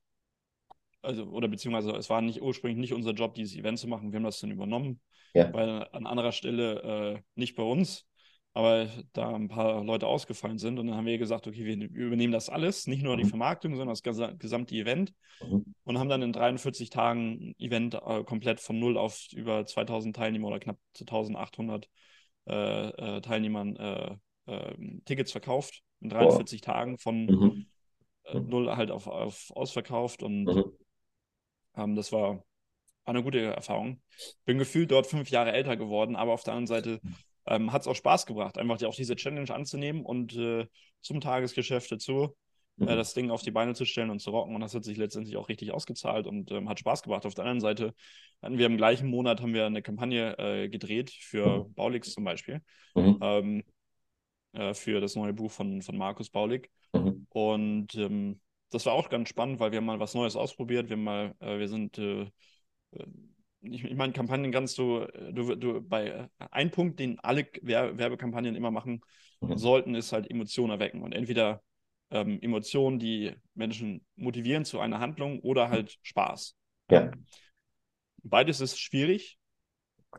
also, 1.06 1.24
oder 1.26 1.48
beziehungsweise 1.48 1.92
es 1.92 2.10
war 2.10 2.22
nicht 2.22 2.42
ursprünglich 2.42 2.78
nicht 2.80 2.94
unser 2.94 3.12
Job, 3.14 3.34
dieses 3.36 3.56
Event 3.56 3.80
zu 3.80 3.88
machen. 3.88 4.12
Wir 4.12 4.18
haben 4.18 4.24
das 4.26 4.40
dann 4.40 4.52
übernommen, 4.52 5.00
Ja. 5.34 5.54
weil 5.54 5.88
an 5.92 6.06
anderer 6.08 6.32
Stelle 6.32 6.82
äh, 7.16 7.22
nicht 7.36 7.56
bei 7.56 7.64
uns, 7.64 8.06
aber 8.54 8.88
da 9.14 9.34
ein 9.36 9.48
paar 9.48 9.84
Leute 9.84 10.08
ausgefallen 10.08 10.58
sind. 10.58 10.80
Und 10.80 10.88
dann 10.88 10.96
haben 10.98 11.06
wir 11.06 11.18
gesagt, 11.18 11.48
okay, 11.48 11.66
wir 11.66 11.76
übernehmen 11.90 12.34
das 12.34 12.50
alles, 12.50 12.88
nicht 12.88 13.04
nur 13.04 13.18
die 13.18 13.24
Mhm. 13.26 13.30
Vermarktung, 13.30 13.72
sondern 13.76 13.90
das 13.94 14.04
gesa- 14.04 14.36
gesamte 14.38 14.76
Event. 14.76 15.14
Mhm. 15.42 15.66
Und 15.84 16.00
haben 16.00 16.10
dann 16.10 16.22
in 16.24 16.34
43 16.34 16.90
Tagen 16.90 17.32
ein 17.50 17.56
Event 17.60 17.94
äh, 17.96 18.24
komplett 18.24 18.60
von 18.60 18.80
null 18.80 18.98
auf 18.98 19.28
über 19.34 19.66
2000 19.66 20.16
Teilnehmer 20.16 20.48
oder 20.48 20.60
knapp 20.60 20.78
zu 20.94 21.06
1800 21.06 21.88
äh, 22.48 22.88
äh, 22.90 23.22
Teilnehmern 23.22 23.76
äh, 23.76 24.16
äh, 24.46 24.76
Tickets 25.06 25.32
verkauft. 25.32 25.82
In 26.02 26.10
43 26.10 26.62
Tagen 26.62 26.98
von 26.98 27.26
Mhm. 27.26 27.66
äh, 28.24 28.40
null 28.40 28.76
halt 28.76 28.90
auf, 28.90 29.08
auf 29.08 29.52
ausverkauft 29.56 30.24
und 30.24 30.46
Mhm. 30.46 30.64
Ähm, 31.78 31.96
das 31.96 32.12
war, 32.12 32.36
war 32.36 32.44
eine 33.06 33.24
gute 33.24 33.42
Erfahrung. 33.42 34.02
Bin 34.46 34.58
gefühlt 34.58 34.92
dort 34.92 35.08
fünf 35.08 35.30
Jahre 35.30 35.52
älter 35.52 35.78
geworden, 35.78 36.16
aber 36.16 36.34
auf 36.34 36.44
der 36.44 36.54
anderen 36.54 36.68
Seite 36.68 37.00
ähm, 37.48 37.72
hat 37.72 37.82
es 37.84 37.88
auch 37.88 37.96
Spaß 37.96 38.26
gebracht, 38.26 38.58
einfach 38.58 38.78
die- 38.78 38.86
auch 38.88 38.96
diese 38.96 39.16
Challenge 39.16 39.54
anzunehmen 39.54 40.04
und 40.06 40.36
äh, 40.36 40.68
zum 41.02 41.22
Tagesgeschäft 41.22 41.92
dazu 41.92 42.36
äh, 42.80 42.84
Mhm. 42.84 42.88
das 42.88 43.14
Ding 43.14 43.32
auf 43.32 43.42
die 43.44 43.52
Beine 43.52 43.74
zu 43.74 43.86
stellen 43.86 44.10
und 44.10 44.20
zu 44.20 44.32
rocken. 44.32 44.56
Und 44.56 44.62
das 44.62 44.74
hat 44.76 44.84
sich 44.84 44.98
letztendlich 44.98 45.38
auch 45.38 45.48
richtig 45.50 45.72
ausgezahlt 45.72 46.28
und 46.28 46.52
ähm, 46.52 46.68
hat 46.70 46.80
Spaß 46.80 47.04
gemacht. 47.04 47.26
Auf 47.26 47.34
der 47.36 47.46
anderen 47.46 47.62
Seite 47.62 47.94
hatten 48.42 48.58
wir 48.58 48.66
im 48.66 48.78
gleichen 48.78 49.10
Monat 49.10 49.42
haben 49.42 49.54
wir 49.54 49.66
eine 49.66 49.82
Kampagne 49.82 50.38
äh, 50.38 50.70
gedreht 50.70 51.12
für 51.12 51.66
Baulix 51.76 52.12
zum 52.14 52.24
Beispiel, 52.26 52.62
Mhm. 52.96 53.20
ähm, 53.22 53.64
äh, 54.54 54.74
für 54.74 55.02
das 55.02 55.16
neue 55.16 55.34
Buch 55.34 55.52
von, 55.52 55.82
von 55.82 55.98
Markus 55.98 56.30
Baulig. 56.30 56.70
Mhm. 56.94 57.28
Und 57.30 57.96
ähm, 57.96 58.40
das 58.72 58.86
war 58.86 58.94
auch 58.94 59.10
ganz 59.10 59.30
spannend, 59.30 59.60
weil 59.60 59.72
wir 59.72 59.78
haben 59.78 59.86
mal 59.86 60.00
was 60.00 60.14
Neues 60.14 60.36
ausprobiert. 60.36 60.90
Wir 60.90 60.98
haben 60.98 61.04
mal, 61.04 61.36
äh, 61.40 61.60
wir 61.60 61.68
sind, 61.68 61.98
äh, 61.98 62.22
äh, 62.92 63.06
ich, 63.62 63.84
ich 63.84 63.96
meine, 63.96 64.14
Kampagnen 64.14 64.52
kannst 64.52 64.78
du, 64.78 65.02
äh, 65.02 65.34
du, 65.34 65.56
du 65.56 65.82
bei 65.82 66.08
äh, 66.08 66.28
ein 66.52 66.72
Punkt, 66.72 67.00
den 67.00 67.20
alle 67.20 67.48
Wer 67.62 67.98
Werbekampagnen 67.98 68.56
immer 68.56 68.72
machen 68.72 69.02
Mhm. 69.42 69.58
sollten, 69.58 69.96
ist 69.96 70.12
halt 70.14 70.30
Emotionen 70.32 70.72
erwecken. 70.72 71.02
Und 71.02 71.12
entweder 71.14 71.62
ähm, 72.10 72.40
Emotionen, 72.42 73.00
die 73.00 73.34
Menschen 73.54 74.06
motivieren 74.16 74.66
zu 74.66 74.80
einer 74.80 75.00
Handlung 75.00 75.40
oder 75.42 75.70
halt 75.70 75.98
Spaß. 76.04 76.56
Ja. 76.90 77.12
Beides 78.24 78.62
ist 78.62 78.80
schwierig. 78.80 79.38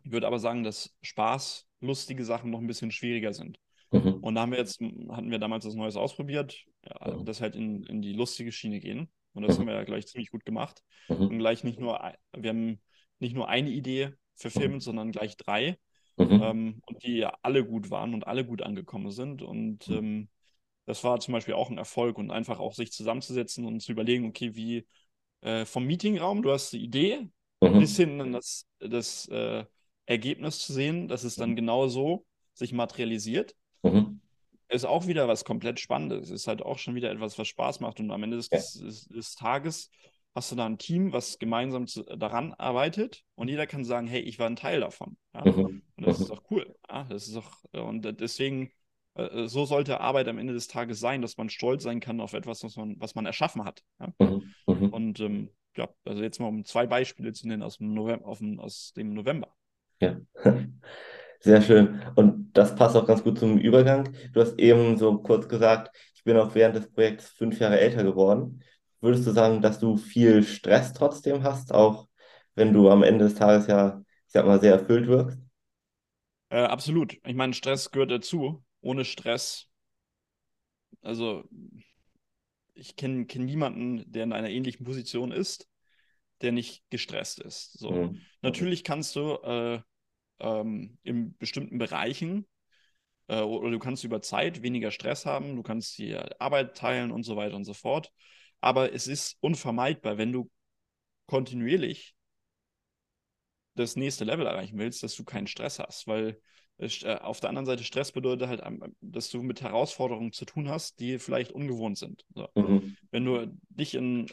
Ich 0.05 0.13
würde 0.13 0.27
aber 0.27 0.39
sagen, 0.39 0.63
dass 0.63 0.95
Spaß, 1.03 1.67
lustige 1.81 2.25
Sachen 2.25 2.51
noch 2.51 2.61
ein 2.61 2.67
bisschen 2.67 2.91
schwieriger 2.91 3.33
sind. 3.33 3.59
Mhm. 3.90 4.14
Und 4.20 4.35
da 4.35 4.42
haben 4.42 4.53
wir 4.53 4.59
jetzt, 4.59 4.81
hatten 4.81 5.31
wir 5.31 5.38
damals 5.38 5.64
was 5.64 5.75
Neues 5.75 5.96
ausprobiert, 5.96 6.57
ja, 6.85 7.14
Mhm. 7.14 7.25
das 7.25 7.40
halt 7.40 7.57
in, 7.57 7.85
in 7.85 8.03
die 8.03 8.12
lustige 8.12 8.53
Schiene 8.53 8.81
gehen. 8.81 9.11
Und 9.35 9.42
das 9.42 9.57
Mhm. 9.57 9.61
haben 9.61 9.66
wir 9.68 9.75
ja 9.75 9.85
gleich 9.85 10.07
ziemlich 10.07 10.31
gut 10.31 10.44
gemacht. 10.44 10.83
Und 11.09 11.31
Mhm. 11.33 11.38
gleich 11.38 11.64
nicht 11.64 11.79
nur, 11.79 12.01
wir 12.37 12.51
haben 12.51 12.81
nicht 13.18 13.35
nur 13.35 13.49
eine 13.49 13.70
Idee 13.70 14.12
verfilmt, 14.35 14.83
sondern 14.83 15.12
gleich 15.12 15.37
drei. 15.37 15.79
Mhm. 16.18 16.40
Ähm, 16.42 16.83
und 16.87 17.03
die 17.03 17.18
ja 17.18 17.37
alle 17.42 17.64
gut 17.64 17.90
waren 17.90 18.14
und 18.14 18.27
alle 18.27 18.44
gut 18.44 18.62
angekommen 18.62 19.11
sind. 19.11 19.42
Und 19.42 19.88
Mhm. 19.88 19.94
ähm, 19.96 20.29
das 20.87 21.03
war 21.05 21.18
zum 21.20 21.33
Beispiel 21.33 21.55
auch 21.55 21.70
ein 21.70 21.79
Erfolg 21.79 22.18
und 22.18 22.31
einfach 22.31 22.61
auch 22.61 22.75
sich 22.75 22.92
zusammenzusetzen 22.92 23.64
und 23.66 23.81
zu 23.81 23.92
überlegen, 23.92 24.27
okay, 24.27 24.55
wie 24.55 24.87
äh, 25.42 25.64
vom 25.64 25.85
Meetingraum, 25.85 26.42
du 26.42 26.51
hast 26.53 26.72
die 26.72 26.83
Idee, 26.83 27.29
Mhm. 27.61 27.81
bis 27.81 27.96
hin 27.96 28.20
an 28.20 28.33
das, 28.33 28.66
das 28.79 29.29
äh, 29.29 29.64
Ergebnis 30.07 30.61
zu 30.61 30.72
sehen, 30.72 31.09
dass 31.09 31.25
es 31.25 31.35
dann 31.37 31.57
genau 31.57 31.88
so 31.88 32.25
sich 32.55 32.72
materialisiert, 32.72 33.55
Mhm. 33.83 34.21
ist 34.69 34.85
auch 34.85 35.07
wieder 35.07 35.29
was 35.29 35.45
komplett 35.45 35.79
Spannendes. 35.81 36.31
Ist 36.31 36.49
halt 36.49 36.62
auch 36.62 36.79
schon 36.79 36.95
wieder 36.95 37.11
etwas, 37.11 37.39
was 37.39 37.47
Spaß 37.49 37.81
macht. 37.81 38.01
Und 38.01 38.11
am 38.11 38.23
Ende 38.23 38.37
des, 38.37 38.49
Ja. 38.51 38.59
des, 38.59 39.07
des 39.09 39.35
Tages 39.37 39.91
hast 40.35 40.53
du 40.53 40.57
da 40.57 40.67
ein 40.67 40.77
Team, 40.79 41.12
was 41.12 41.39
gemeinsam 41.39 41.87
zu, 41.87 42.03
daran 42.03 42.53
arbeitet 42.55 43.23
und 43.37 43.49
jeder 43.49 43.67
kann 43.67 43.85
sagen, 43.85 44.07
hey, 44.07 44.21
ich 44.21 44.39
war 44.39 44.47
ein 44.49 44.57
Teil 44.57 44.81
davon. 44.81 45.17
Ja? 45.35 45.45
Mhm. 45.45 45.83
Und 45.97 46.07
das 46.07 46.21
ist 46.21 46.29
Mhm. 46.29 46.35
doch 46.35 46.43
cool. 46.51 46.77
Ja? 46.91 47.05
Das 47.05 47.27
ist 47.27 47.37
doch, 47.37 47.65
und 47.73 48.03
deswegen, 48.21 48.71
äh, 49.15 49.47
so 49.47 49.65
sollte 49.65 50.01
Arbeit 50.01 50.29
am 50.29 50.37
Ende 50.39 50.53
des 50.53 50.69
Tages 50.69 51.01
sein, 51.01 51.23
dass 51.23 51.39
man 51.39 51.49
stolz 51.49 51.85
sein 51.85 52.01
kann 52.01 52.21
auf 52.21 52.35
etwas, 52.35 52.62
was 52.65 52.77
man, 52.77 53.01
was 53.01 53.15
man 53.15 53.25
erschaffen 53.25 53.65
hat. 53.65 53.83
Ja? 53.99 54.12
Mhm. 54.19 54.55
Mhm. 54.67 54.89
Und 54.93 55.21
ähm, 55.21 55.51
ja, 55.77 55.89
also 56.05 56.23
jetzt 56.23 56.39
mal 56.39 56.49
um 56.49 56.65
zwei 56.65 56.87
Beispiele 56.87 57.33
zu 57.33 57.49
nennen 57.49 57.62
aus 57.62 57.79
dem 57.79 57.95
November, 57.95 58.27
aus 58.62 58.93
dem 58.95 59.15
November. 59.15 59.55
Ja. 60.01 60.21
Sehr 61.40 61.62
schön. 61.62 62.01
Und 62.14 62.51
das 62.55 62.75
passt 62.75 62.96
auch 62.96 63.07
ganz 63.07 63.22
gut 63.22 63.38
zum 63.38 63.59
Übergang. 63.59 64.12
Du 64.33 64.40
hast 64.40 64.59
eben 64.59 64.96
so 64.99 65.18
kurz 65.18 65.49
gesagt, 65.49 65.94
ich 66.14 66.25
bin 66.25 66.37
auch 66.37 66.55
während 66.55 66.77
des 66.77 66.90
Projekts 66.90 67.29
fünf 67.29 67.59
Jahre 67.61 67.79
älter 67.79 68.03
geworden. 68.03 68.62
Würdest 69.01 69.27
du 69.27 69.31
sagen, 69.31 69.62
dass 69.62 69.79
du 69.79 69.96
viel 69.96 70.42
Stress 70.42 70.92
trotzdem 70.92 71.42
hast, 71.42 71.72
auch 71.72 72.09
wenn 72.55 72.72
du 72.72 72.90
am 72.90 73.03
Ende 73.03 73.27
des 73.27 73.35
Tages 73.35 73.66
ja, 73.66 74.01
ich 74.27 74.33
sag 74.33 74.46
mal, 74.46 74.61
sehr 74.61 74.72
erfüllt 74.72 75.07
wirkst? 75.07 75.38
Äh, 76.49 76.59
absolut. 76.59 77.18
Ich 77.25 77.35
meine, 77.35 77.55
Stress 77.55 77.90
gehört 77.90 78.11
dazu. 78.11 78.64
Ohne 78.81 79.05
Stress, 79.05 79.68
also 81.03 81.44
ich 82.75 82.96
kenne 82.96 83.27
kenn 83.27 83.44
niemanden, 83.44 84.11
der 84.11 84.25
in 84.25 84.33
einer 84.33 84.51
ähnlichen 84.51 84.85
Position 84.85 85.33
ist, 85.33 85.68
der 86.42 86.53
nicht 86.53 86.83
gestresst 86.90 87.40
ist. 87.40 87.72
So. 87.79 87.90
Mhm. 87.90 88.20
Natürlich 88.42 88.85
kannst 88.85 89.16
du 89.16 89.35
äh, 89.42 89.81
ähm, 90.40 90.99
in 91.03 91.37
bestimmten 91.38 91.79
Bereichen 91.79 92.46
äh, 93.29 93.40
oder 93.40 93.70
du 93.70 93.79
kannst 93.79 94.05
über 94.05 94.22
Zeit 94.22 94.62
weniger 94.62 94.90
Stress 94.90 95.27
haben, 95.27 95.57
du 95.57 95.62
kannst 95.62 95.99
die 95.99 96.16
Arbeit 96.38 96.77
teilen 96.77 97.11
und 97.11 97.22
so 97.22 97.37
weiter 97.37 97.57
und 97.57 97.64
so 97.64 97.75
fort. 97.75 98.12
Aber 98.61 98.92
es 98.92 99.07
ist 99.07 99.37
unvermeidbar, 99.40 100.18
wenn 100.18 100.33
du 100.33 100.51
kontinuierlich 101.27 102.14
das 103.75 103.96
nächste 103.96 104.25
Level 104.25 104.46
erreichen 104.46 104.79
willst, 104.79 105.03
dass 105.03 105.14
du 105.14 105.25
keinen 105.25 105.46
Stress 105.46 105.79
hast, 105.79 106.07
weil 106.07 106.40
äh, 106.79 107.16
auf 107.16 107.40
der 107.40 107.51
anderen 107.51 107.66
Seite 107.66 107.85
Stress 107.85 108.12
bedeutet 108.12 108.49
halt, 108.49 108.62
dass 109.01 109.31
du 109.31 109.42
mit 109.42 109.62
Herausforderungen 109.62 110.33
zu 110.33 110.44
tun 110.44 110.68
hast, 110.68 110.99
die 111.01 111.18
vielleicht 111.18 111.53
ungewohnt 111.53 111.99
sind. 111.99 112.25
So. 112.35 112.49
Mhm. 112.55 112.96
Wenn 113.11 113.25
du 113.25 113.46
dich 113.68 113.94
in, 113.94 114.27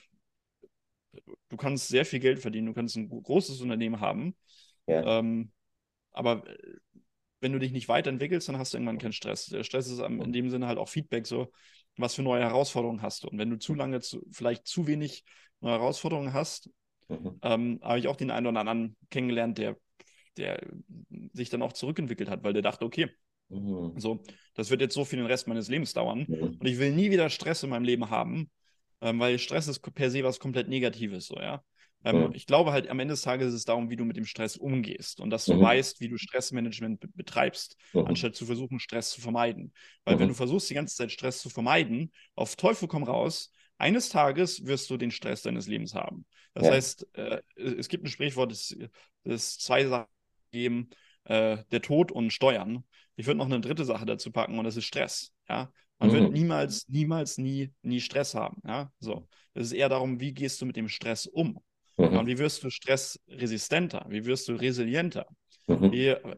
du 1.49 1.57
kannst 1.57 1.87
sehr 1.87 2.05
viel 2.05 2.19
Geld 2.19 2.39
verdienen, 2.39 2.67
du 2.67 2.73
kannst 2.73 2.95
ein 2.95 3.09
großes 3.09 3.61
Unternehmen 3.61 3.99
haben, 3.99 4.35
Ja. 4.87 5.19
ähm, 5.19 5.51
aber 6.13 6.47
äh, 6.47 6.58
wenn 7.41 7.52
du 7.54 7.60
dich 7.60 7.71
nicht 7.73 7.89
weiterentwickelst, 7.89 8.47
dann 8.47 8.58
hast 8.58 8.73
du 8.73 8.78
irgendwann 8.78 8.99
keinen 8.99 9.13
Stress. 9.13 9.47
Der 9.47 9.63
Stress 9.63 9.89
ist 9.89 9.99
in 9.99 10.32
dem 10.32 10.49
Sinne 10.49 10.67
halt 10.67 10.78
auch 10.78 10.89
Feedback, 10.89 11.28
so 11.28 11.52
was 11.97 12.15
für 12.15 12.23
neue 12.23 12.41
Herausforderungen 12.41 13.02
hast 13.02 13.23
du. 13.23 13.28
Und 13.28 13.38
wenn 13.38 13.49
du 13.49 13.58
zu 13.60 13.73
lange, 13.76 13.99
zu, 13.99 14.26
vielleicht 14.32 14.65
zu 14.65 14.88
wenig 14.88 15.26
neue 15.60 15.73
Herausforderungen 15.73 16.34
hast, 16.34 16.69
Mhm. 17.10 17.39
ähm, 17.41 17.80
habe 17.84 17.99
ich 17.99 18.08
auch 18.08 18.15
den 18.15 18.32
einen 18.32 18.47
oder 18.47 18.62
anderen 18.62 18.95
kennengelernt, 19.10 19.58
der, 19.58 19.78
der 20.38 20.65
sich 21.34 21.49
dann 21.49 21.62
auch 21.62 21.73
zurückentwickelt 21.73 22.30
hat, 22.30 22.43
weil 22.43 22.54
der 22.54 22.62
dachte, 22.62 22.86
okay, 22.86 23.10
Mhm. 23.49 23.99
so, 23.99 24.23
das 24.56 24.69
wird 24.71 24.82
jetzt 24.82 24.93
so 24.93 25.06
für 25.06 25.17
den 25.17 25.26
Rest 25.26 25.47
meines 25.47 25.67
Lebens 25.67 25.93
dauern 25.93 26.26
Mhm. 26.28 26.58
und 26.60 26.65
ich 26.65 26.80
will 26.80 26.91
nie 26.93 27.12
wieder 27.12 27.30
Stress 27.30 27.63
in 27.63 27.69
meinem 27.69 27.84
Leben 27.84 28.10
haben, 28.10 28.49
ähm, 29.02 29.19
weil 29.19 29.38
Stress 29.38 29.67
ist 29.67 29.80
per 29.93 30.10
se 30.10 30.23
was 30.23 30.39
komplett 30.39 30.69
Negatives, 30.69 31.28
so, 31.28 31.36
ja. 31.36 31.63
Ähm, 32.03 32.29
Mhm. 32.29 32.33
Ich 32.33 32.45
glaube 32.45 32.71
halt, 32.71 32.89
am 32.89 32.99
Ende 32.99 33.13
des 33.13 33.21
Tages 33.21 33.49
ist 33.49 33.53
es 33.53 33.65
darum, 33.65 33.89
wie 33.89 33.95
du 33.95 34.05
mit 34.05 34.17
dem 34.17 34.25
Stress 34.25 34.57
umgehst 34.57 35.19
und 35.19 35.29
dass 35.29 35.47
du 35.47 35.59
Mhm. 35.59 35.61
weißt, 35.61 35.99
wie 36.01 36.09
du 36.09 36.17
Stressmanagement 36.17 36.99
be 36.99 37.07
betreibst, 37.09 37.77
Mhm. 37.93 38.03
anstatt 38.03 38.35
zu 38.35 38.45
versuchen, 38.45 38.79
Stress 38.79 39.11
zu 39.11 39.21
vermeiden. 39.21 39.73
Weil 40.03 40.19
wenn 40.19 40.27
Mhm. 40.27 40.29
du 40.29 40.33
versuchst, 40.33 40.69
die 40.69 40.73
ganze 40.73 40.95
Zeit 40.95 41.11
Stress 41.11 41.41
zu 41.41 41.49
vermeiden, 41.49 42.11
auf 42.35 42.55
Teufel 42.55 42.87
komm 42.87 43.03
raus, 43.03 43.51
eines 43.77 44.09
Tages 44.09 44.65
wirst 44.65 44.89
du 44.89 44.97
den 44.97 45.11
Stress 45.11 45.41
deines 45.41 45.67
Lebens 45.67 45.93
haben. 45.95 46.25
Das 46.53 46.65
Ja. 46.65 46.69
heißt, 46.69 47.07
äh, 47.13 47.41
es 47.55 47.87
gibt 47.89 48.03
ein 48.03 48.07
Sprichwort, 48.09 48.51
das, 48.51 48.75
das 49.23 49.57
zwei 49.59 49.85
Sachen 49.85 50.07
geben, 50.51 50.89
äh, 51.25 51.57
der 51.71 51.81
Tod 51.81 52.11
und 52.11 52.31
Steuern. 52.31 52.83
Ich 53.15 53.27
würde 53.27 53.37
noch 53.37 53.45
eine 53.45 53.61
dritte 53.61 53.85
Sache 53.85 54.05
dazu 54.05 54.31
packen 54.31 54.57
und 54.59 54.65
das 54.65 54.77
ist 54.77 54.85
Stress. 54.85 55.33
Ja? 55.49 55.71
Man 55.99 56.11
wird 56.11 56.29
Mhm. 56.29 56.31
niemals, 56.31 56.87
niemals, 56.87 57.37
nie, 57.37 57.73
nie 57.81 58.01
Stress 58.01 58.35
haben. 58.35 58.61
Ja? 58.65 58.91
So. 58.99 59.27
Es 59.53 59.67
ist 59.67 59.71
eher 59.73 59.89
darum, 59.89 60.19
wie 60.19 60.33
gehst 60.33 60.61
du 60.61 60.65
mit 60.65 60.75
dem 60.75 60.89
Stress 60.89 61.25
um? 61.27 61.59
Ja, 61.97 62.06
und 62.08 62.13
Mhm. 62.23 62.27
wie 62.27 62.38
wirst 62.39 62.63
du 62.63 62.69
stressresistenter? 62.69 64.06
Wie 64.10 64.25
wirst 64.25 64.47
du 64.47 64.53
resilienter? 64.53 65.27
Mhm. 65.67 65.91
Wie, 65.91 66.08
äh, 66.08 66.36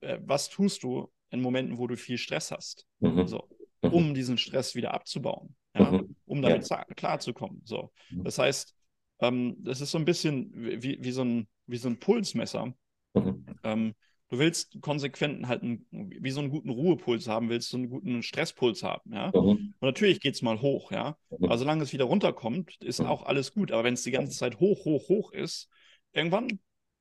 äh, 0.00 0.18
was 0.22 0.48
tust 0.50 0.82
du 0.82 1.10
in 1.30 1.40
Momenten, 1.40 1.78
wo 1.78 1.86
du 1.86 1.96
viel 1.96 2.18
Stress 2.18 2.50
hast? 2.50 2.86
Mhm. 3.00 3.26
So, 3.26 3.48
Mhm. 3.82 3.92
um 3.94 4.14
diesen 4.14 4.38
Stress 4.38 4.74
wieder 4.74 4.92
abzubauen, 4.94 5.56
ja? 5.74 5.90
Mhm. 5.90 6.14
um 6.26 6.42
Ja. 6.42 6.50
damit 6.50 6.66
za- 6.66 6.84
klarzukommen. 6.96 7.62
So. 7.64 7.90
Mhm. 8.10 8.24
Das 8.24 8.38
heißt, 8.38 8.74
ähm, 9.20 9.56
das 9.60 9.80
ist 9.80 9.90
so 9.92 9.98
ein 9.98 10.04
bisschen 10.04 10.50
wie, 10.82 10.98
wie, 11.02 11.12
so, 11.12 11.22
ein, 11.24 11.48
wie 11.66 11.78
so 11.78 11.88
ein 11.88 11.98
Pulsmesser. 11.98 12.74
Mhm. 13.14 13.46
Ähm, 13.64 13.94
du 14.32 14.38
willst 14.38 14.80
konsequent 14.80 15.46
halt 15.46 15.62
einen, 15.62 15.86
wie 15.90 16.30
so 16.30 16.40
einen 16.40 16.48
guten 16.48 16.70
Ruhepuls 16.70 17.28
haben, 17.28 17.50
willst 17.50 17.70
du 17.72 17.76
einen 17.76 17.90
guten 17.90 18.22
Stresspuls 18.22 18.82
haben, 18.82 19.12
ja. 19.12 19.28
Mhm. 19.28 19.74
Und 19.78 19.82
natürlich 19.82 20.20
geht 20.20 20.34
es 20.34 20.40
mal 20.42 20.62
hoch, 20.62 20.90
ja. 20.90 21.18
Mhm. 21.28 21.44
Aber 21.44 21.58
solange 21.58 21.82
es 21.82 21.92
wieder 21.92 22.04
runterkommt, 22.06 22.76
ist 22.82 23.00
Mhm. 23.00 23.06
auch 23.06 23.24
alles 23.24 23.52
gut. 23.52 23.72
Aber 23.72 23.84
wenn 23.84 23.92
es 23.94 24.02
die 24.04 24.10
ganze 24.10 24.36
Zeit 24.36 24.58
hoch, 24.58 24.86
hoch, 24.86 25.08
hoch 25.10 25.32
ist, 25.32 25.68
irgendwann, 26.12 26.48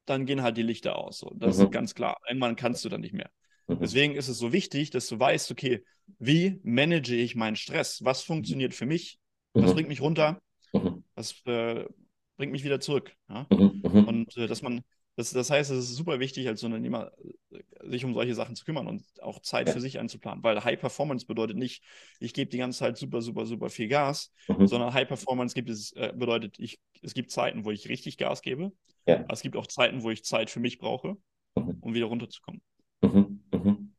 dann 0.06 0.26
gehen 0.26 0.42
halt 0.42 0.58
die 0.58 0.62
Lichter 0.64 0.98
aus. 0.98 1.20
So. 1.20 1.32
Das 1.36 1.58
Mhm. 1.58 1.64
ist 1.64 1.72
ganz 1.72 1.96
klar. 1.96 2.18
Irgendwann 2.28 2.58
kannst 2.58 2.84
du 2.84 2.90
dann 2.90 3.00
nicht 3.02 3.14
mehr. 3.14 3.32
Mhm. 3.68 3.80
Deswegen 3.80 4.16
ist 4.16 4.28
es 4.28 4.38
so 4.38 4.52
wichtig, 4.52 4.90
dass 4.90 5.08
du 5.08 5.18
weißt, 5.18 5.52
okay, 5.52 5.86
wie 6.20 6.60
manage 6.64 7.16
ich 7.16 7.36
meinen 7.36 7.56
Stress? 7.56 8.04
Was 8.04 8.24
funktioniert 8.24 8.74
für 8.74 8.86
mich? 8.86 9.20
Was 9.54 9.72
Mhm. 9.72 9.76
bringt 9.76 9.88
mich 9.90 10.02
runter? 10.02 10.42
Mhm. 10.74 11.06
Was 11.16 11.42
äh, 11.46 11.86
bringt 12.36 12.52
mich 12.52 12.66
wieder 12.66 12.82
zurück? 12.82 13.16
Ja? 13.30 13.48
Mhm. 13.50 13.82
Mhm. 13.86 14.04
Und 14.06 14.38
äh, 14.38 14.48
dass 14.48 14.62
man, 14.62 14.82
das, 15.16 15.32
das 15.32 15.50
heißt, 15.50 15.72
es 15.72 15.90
ist 15.90 15.96
super 15.96 16.20
wichtig, 16.20 16.48
als 16.48 16.64
Unternehmer 16.64 17.12
äh, 17.52 17.90
sich 17.90 18.06
um 18.06 18.14
solche 18.14 18.34
Sachen 18.34 18.56
zu 18.56 18.64
kümmern 18.66 18.88
und 18.88 19.04
auch 19.22 19.40
Zeit 19.42 19.68
Ja. 19.68 19.74
für 19.74 19.82
sich 19.82 20.00
einzuplanen. 20.00 20.44
Weil 20.44 20.64
High 20.64 20.80
Performance 20.80 21.26
bedeutet 21.26 21.58
nicht, 21.58 21.84
ich 22.20 22.34
gebe 22.34 22.50
die 22.50 22.58
ganze 22.58 22.80
Zeit 22.80 22.98
super, 22.98 23.22
super, 23.22 23.46
super 23.46 23.70
viel 23.70 23.88
Gas, 23.88 24.32
Mhm. 24.48 24.68
sondern 24.68 24.94
High 24.94 25.08
Performance 25.08 25.54
gibt 25.54 25.70
es, 25.70 25.92
äh, 25.94 26.14
bedeutet, 26.16 26.60
ich, 26.60 26.80
es 27.02 27.14
gibt 27.14 27.32
Zeiten, 27.32 27.66
wo 27.66 27.72
ich 27.72 27.90
richtig 27.90 28.18
Gas 28.18 28.42
gebe. 28.42 28.72
Ja. 29.08 29.26
Es 29.30 29.42
gibt 29.42 29.56
auch 29.56 29.68
Zeiten, 29.68 30.04
wo 30.04 30.10
ich 30.12 30.24
Zeit 30.24 30.50
für 30.50 30.60
mich 30.60 30.78
brauche, 30.78 31.18
Mhm. 31.58 31.78
um 31.82 31.94
wieder 31.94 32.06
runterzukommen. 32.06 32.62
Mhm. 33.02 33.42
Mhm. 33.54 33.94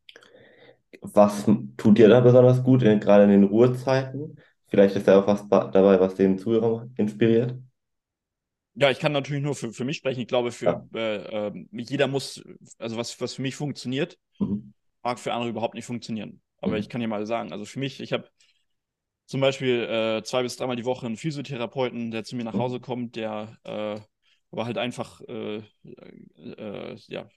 Was 1.01 1.47
tut 1.77 1.99
dir 1.99 2.09
da 2.09 2.21
besonders 2.21 2.63
gut, 2.63 2.83
in, 2.83 3.01
gerade 3.01 3.25
in 3.25 3.31
den 3.31 3.45
Ruhezeiten? 3.45 4.37
Vielleicht 4.69 4.97
ist 4.97 5.09
da 5.09 5.21
auch 5.21 5.27
was 5.27 5.47
dabei, 5.49 5.99
was 6.01 6.15
den 6.15 6.39
Zuhörer 6.39 6.89
inspiriert. 6.97 7.55
Ja, 8.75 8.91
ich 8.91 8.99
kann 8.99 9.13
natürlich 9.13 9.43
nur 9.43 9.55
für, 9.55 9.73
für 9.73 9.85
mich 9.85 9.99
sprechen. 9.99 10.21
Ich 10.21 10.29
glaube, 10.29 10.51
für 10.51 10.71
Ja. 10.71 10.87
äh, 10.95 11.49
ähm, 11.49 11.69
jeder 11.73 12.07
muss, 12.09 12.43
also 12.79 12.97
was, 12.97 13.21
was 13.21 13.35
für 13.35 13.43
mich 13.43 13.55
funktioniert, 13.55 14.19
Mhm. 14.41 14.73
mag 15.03 15.19
für 15.19 15.33
andere 15.33 15.51
überhaupt 15.51 15.75
nicht 15.75 15.87
funktionieren. 15.87 16.43
Aber 16.59 16.79
Mhm. 16.79 16.79
ich 16.79 16.89
kann 16.89 17.01
dir 17.01 17.09
mal 17.09 17.27
sagen, 17.27 17.53
also 17.53 17.65
für 17.65 17.79
mich, 17.81 18.01
ich 18.01 18.13
habe 18.13 18.31
zum 19.27 19.41
Beispiel 19.41 19.83
äh, 19.85 20.23
zwei 20.25 20.43
bis 20.43 20.57
dreimal 20.57 20.77
die 20.77 20.85
Woche 20.85 21.07
einen 21.07 21.17
Physiotherapeuten, 21.17 22.11
der 22.11 22.25
zu 22.25 22.37
mir 22.37 22.45
nach 22.45 22.55
Mhm. 22.55 22.59
Hause 22.59 22.81
kommt, 22.81 23.17
der 23.17 23.59
äh, 23.65 24.01
aber 24.51 24.67
halt 24.67 24.79
einfach, 24.79 25.21
äh, 25.23 25.63
äh, 26.37 26.97
ja, 27.09 27.29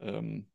ähm, 0.00 0.48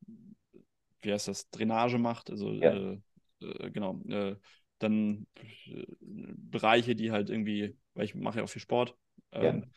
wie 1.02 1.12
heißt 1.14 1.28
das, 1.28 1.50
Drainage 1.50 1.98
macht, 1.98 2.30
also 2.30 2.52
Ja. 2.60 2.72
äh, 2.72 3.00
äh, 3.42 3.72
genau, 3.72 4.00
äh, 4.08 4.36
dann 4.80 5.28
äh, 5.68 5.86
Bereiche, 6.00 6.96
die 6.96 7.12
halt 7.12 7.30
irgendwie, 7.30 7.78
weil 7.94 8.06
ich 8.06 8.16
mache 8.16 8.40
ja 8.40 8.44
auch 8.44 8.50
viel 8.50 8.62
Sport, 8.62 8.96
ähm, 9.32 9.72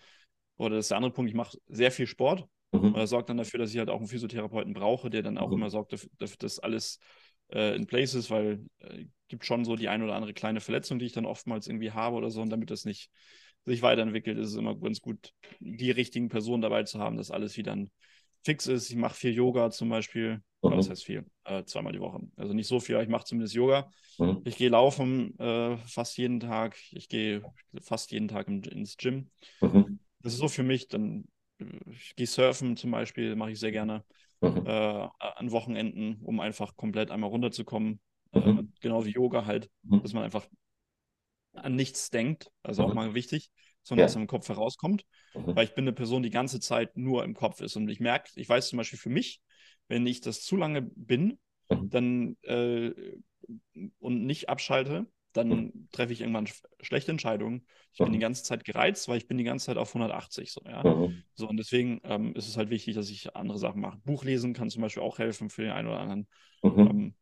oder 0.56 0.76
das 0.76 0.86
ist 0.86 0.90
der 0.90 0.98
andere 0.98 1.12
Punkt, 1.12 1.30
ich 1.30 1.36
mache 1.36 1.58
sehr 1.66 1.90
viel 1.90 2.06
Sport 2.06 2.46
und 2.72 2.90
Mhm. 2.90 2.94
das 2.94 3.10
sorgt 3.10 3.28
dann 3.28 3.36
dafür, 3.36 3.58
dass 3.58 3.72
ich 3.72 3.78
halt 3.78 3.90
auch 3.90 3.98
einen 3.98 4.08
Physiotherapeuten 4.08 4.72
brauche, 4.74 5.10
der 5.10 5.22
dann 5.22 5.38
auch 5.38 5.48
Mhm. 5.48 5.54
immer 5.54 5.70
sorgt, 5.70 5.92
dafür, 5.92 6.10
dass 6.38 6.58
alles 6.58 6.98
äh, 7.52 7.74
in 7.76 7.86
place 7.86 8.14
ist, 8.14 8.30
weil 8.30 8.64
äh, 8.80 9.04
gibt 9.28 9.44
schon 9.44 9.64
so 9.64 9.76
die 9.76 9.88
ein 9.88 10.02
oder 10.02 10.14
andere 10.14 10.34
kleine 10.34 10.60
Verletzung, 10.60 10.98
die 10.98 11.06
ich 11.06 11.12
dann 11.12 11.26
oftmals 11.26 11.66
irgendwie 11.66 11.90
habe 11.92 12.16
oder 12.16 12.30
so. 12.30 12.40
Und 12.40 12.50
damit 12.50 12.70
das 12.70 12.84
nicht 12.84 13.10
sich 13.64 13.82
weiterentwickelt, 13.82 14.38
ist 14.38 14.48
es 14.50 14.56
immer 14.56 14.74
ganz 14.76 15.00
gut, 15.00 15.32
die 15.60 15.90
richtigen 15.90 16.28
Personen 16.28 16.62
dabei 16.62 16.82
zu 16.84 16.98
haben, 16.98 17.16
dass 17.16 17.30
alles 17.30 17.56
wieder 17.56 17.76
fix 18.44 18.66
ist. 18.66 18.90
Ich 18.90 18.96
mache 18.96 19.14
viel 19.14 19.32
Yoga 19.32 19.70
zum 19.70 19.88
Beispiel. 19.88 20.42
Oder 20.60 20.76
Mhm. 20.76 20.90
heißt 20.90 21.04
viel? 21.04 21.26
Äh, 21.44 21.64
zweimal 21.64 21.92
die 21.92 22.00
Woche. 22.00 22.20
Also 22.36 22.54
nicht 22.54 22.68
so 22.68 22.80
viel, 22.80 22.94
aber 22.94 23.04
ich 23.04 23.08
mache 23.10 23.24
zumindest 23.24 23.54
Yoga. 23.54 23.90
Mhm. 24.18 24.42
Ich 24.44 24.56
gehe 24.56 24.68
laufen 24.70 25.38
äh, 25.38 25.76
fast 25.78 26.16
jeden 26.16 26.40
Tag. 26.40 26.76
Ich 26.92 27.08
gehe 27.08 27.42
fast 27.82 28.10
jeden 28.12 28.28
Tag 28.28 28.48
im, 28.48 28.62
ins 28.62 28.96
Gym. 28.96 29.30
Mhm. 29.60 29.98
Das 30.24 30.32
ist 30.32 30.38
so 30.40 30.48
für 30.48 30.62
mich. 30.62 30.88
Dann 30.88 31.24
äh, 31.60 31.64
ich 31.90 32.16
gehe 32.16 32.26
surfen 32.26 32.76
zum 32.76 32.90
Beispiel, 32.90 33.36
mache 33.36 33.52
ich 33.52 33.60
sehr 33.60 33.72
gerne 33.72 34.04
Mhm. 34.40 34.66
äh, 34.66 34.70
an 35.20 35.50
Wochenenden, 35.52 36.20
um 36.24 36.40
einfach 36.40 36.76
komplett 36.76 37.10
einmal 37.10 37.30
runterzukommen. 37.30 38.00
Äh, 38.32 38.40
Mhm. 38.40 38.72
genau 38.80 39.04
wie 39.04 39.10
Yoga 39.10 39.46
halt, 39.46 39.70
Mhm. 39.84 40.02
dass 40.02 40.12
man 40.12 40.24
einfach 40.24 40.46
an 41.54 41.76
nichts 41.76 42.10
denkt. 42.10 42.50
Also 42.62 42.82
auch 42.82 42.88
Mhm. 42.88 42.94
mal 42.94 43.14
wichtig, 43.14 43.50
sondern 43.82 44.04
Ja. 44.04 44.08
was 44.08 44.16
im 44.16 44.26
Kopf 44.26 44.48
herauskommt. 44.48 45.04
Mhm. 45.34 45.54
Weil 45.54 45.64
ich 45.66 45.74
bin 45.74 45.84
eine 45.84 45.92
Person, 45.92 46.22
die 46.22 46.30
ganze 46.30 46.58
Zeit 46.58 46.96
nur 46.96 47.22
im 47.24 47.34
Kopf 47.34 47.60
ist. 47.60 47.76
Und 47.76 47.88
ich 47.88 48.00
merke, 48.00 48.28
ich 48.34 48.48
weiß 48.48 48.68
zum 48.68 48.78
Beispiel 48.78 48.98
für 48.98 49.10
mich, 49.10 49.40
wenn 49.88 50.06
ich 50.06 50.20
das 50.20 50.42
zu 50.42 50.56
lange 50.56 50.82
bin, 50.82 51.38
Mhm. 51.70 51.90
dann 51.90 52.36
äh, 52.42 52.92
und 53.98 54.24
nicht 54.26 54.48
abschalte, 54.48 55.06
dann 55.36 55.66
Mhm. 55.66 55.88
treffe 55.92 56.12
ich 56.12 56.20
irgendwann 56.22 56.46
sch 56.46 56.62
schlechte 56.80 57.10
Entscheidungen. 57.12 57.66
Ich 57.92 58.02
bin 58.02 58.12
die 58.12 58.18
Mhm. 58.18 58.22
ganze 58.22 58.42
Zeit 58.44 58.64
gereizt, 58.64 59.08
weil 59.08 59.18
ich 59.18 59.28
bin 59.28 59.38
die 59.38 59.44
ganze 59.44 59.66
Zeit 59.66 59.76
auf 59.76 59.94
180 59.94 60.52
so, 60.52 60.62
ja. 60.66 60.82
Mhm. 60.82 61.22
So, 61.34 61.48
und 61.48 61.56
deswegen 61.56 62.00
ähm, 62.04 62.34
ist 62.34 62.48
es 62.48 62.56
halt 62.56 62.70
wichtig, 62.70 62.94
dass 62.94 63.10
ich 63.10 63.34
andere 63.36 63.58
Sachen 63.58 63.80
mache. 63.80 63.98
Buch 64.04 64.24
lesen 64.24 64.54
kann 64.54 64.70
zum 64.70 64.82
Beispiel 64.82 65.02
auch 65.02 65.18
helfen 65.18 65.50
für 65.50 65.62
den 65.62 65.72
einen 65.72 65.88
oder 65.88 66.00
anderen. 66.00 66.28
Mhm. 66.62 66.88
Ähm, 66.88 67.14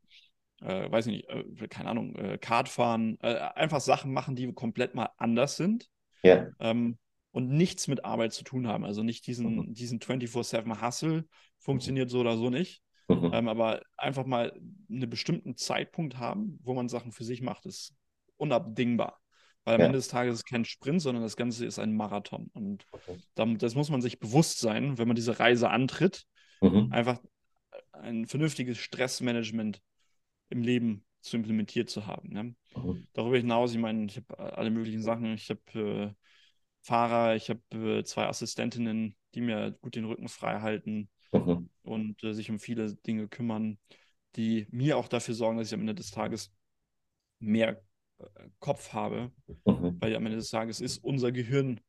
äh, 0.61 0.91
weiß 0.91 1.07
ich 1.07 1.13
nicht, 1.13 1.29
äh, 1.29 1.69
keine 1.69 1.91
Ahnung, 1.91 2.15
äh, 2.17 2.39
Kart 2.39 2.69
fahren, 2.69 3.19
äh, 3.23 3.35
einfach 3.37 3.81
Sachen 3.81 4.13
machen, 4.13 4.37
die 4.37 4.53
komplett 4.53 4.95
mal 4.95 5.11
anders 5.17 5.57
sind 5.57 5.89
Ja. 6.23 6.51
ähm, 6.61 6.99
und 7.33 7.49
nichts 7.49 7.89
mit 7.89 8.05
Arbeit 8.05 8.33
zu 8.33 8.45
tun 8.45 8.67
haben. 8.67 8.85
Also 8.85 9.03
nicht 9.03 9.27
diesen, 9.27 9.57
Mhm. 9.57 9.75
diesen 9.75 10.01
24-7 10.01 10.83
Hustle 10.83 11.27
funktioniert 11.59 12.11
so 12.11 12.21
oder 12.21 12.37
so 12.37 12.51
nicht. 12.51 12.83
Mhm. 13.09 13.33
Ähm, 13.33 13.49
aber 13.49 13.83
einfach 13.97 14.27
mal 14.27 14.53
einen 14.91 15.09
bestimmten 15.11 15.57
Zeitpunkt 15.57 16.19
haben, 16.19 16.59
wo 16.63 16.75
man 16.75 16.89
Sachen 16.89 17.13
für 17.13 17.25
sich 17.25 17.41
macht, 17.43 17.67
ist 17.67 17.95
unabdingbar. 18.43 19.19
Weil 19.65 19.77
am 19.77 19.81
ja. 19.81 19.87
Ende 19.87 19.99
des 19.99 20.09
Tages 20.09 20.35
ist 20.35 20.41
es 20.41 20.45
kein 20.45 20.65
Sprint, 20.65 21.01
sondern 21.01 21.23
das 21.23 21.37
Ganze 21.37 21.65
ist 21.65 21.79
ein 21.79 21.95
Marathon. 21.95 22.51
Und 22.53 22.85
okay. 22.91 23.17
das 23.59 23.75
muss 23.75 23.91
man 23.91 24.03
sich 24.03 24.19
bewusst 24.19 24.59
sein, 24.59 24.99
wenn 24.99 25.07
man 25.07 25.15
diese 25.15 25.39
Reise 25.39 25.71
antritt. 25.71 26.25
Mhm. 26.61 26.89
Einfach 26.91 27.21
ein 27.93 28.27
vernünftiges 28.27 28.79
Stressmanagement 28.79 29.81
im 30.49 30.63
Leben 30.63 31.05
zu 31.21 31.37
implementiert 31.37 31.89
zu 31.89 32.07
haben. 32.07 32.31
Ne? 32.31 32.55
Mhm. 32.77 33.07
Darüber 33.13 33.37
hinaus, 33.37 33.73
ich 33.73 33.79
meine, 33.79 34.07
ich 34.07 34.17
habe 34.17 34.57
alle 34.57 34.71
möglichen 34.71 35.03
Sachen. 35.03 35.33
Ich 35.35 35.49
habe 35.49 35.61
äh, 35.75 36.13
Fahrer, 36.83 37.37
ich 37.37 37.49
habe 37.49 37.99
äh, 37.99 38.05
zwei 38.05 38.27
Assistentinnen, 38.27 39.17
die 39.35 39.41
mir 39.41 39.79
gut 39.81 39.95
den 39.95 40.05
Rücken 40.05 40.29
frei 40.29 40.61
halten 40.61 41.09
mhm. 41.31 41.71
und 41.83 42.25
äh, 42.25 42.35
sich 42.35 42.51
um 42.51 42.59
viele 42.59 42.95
Dinge 42.97 43.29
kümmern, 43.29 43.79
die 44.35 44.67
mir 44.71 44.99
auch 44.99 45.07
dafür 45.07 45.35
sorgen, 45.35 45.59
dass 45.59 45.69
ich 45.69 45.75
am 45.75 45.81
Ende 45.81 45.95
des 45.95 46.11
Tages 46.11 46.53
mehr 47.39 47.81
Kopf 48.61 48.93
habe, 48.93 49.33
mhm. 49.65 49.97
weil 50.01 50.15
am 50.17 50.27
Ende 50.27 50.39
des 50.39 50.51
Tages 50.51 50.81
ist 50.81 50.99
unser 50.99 51.33
Gehirn 51.33 51.81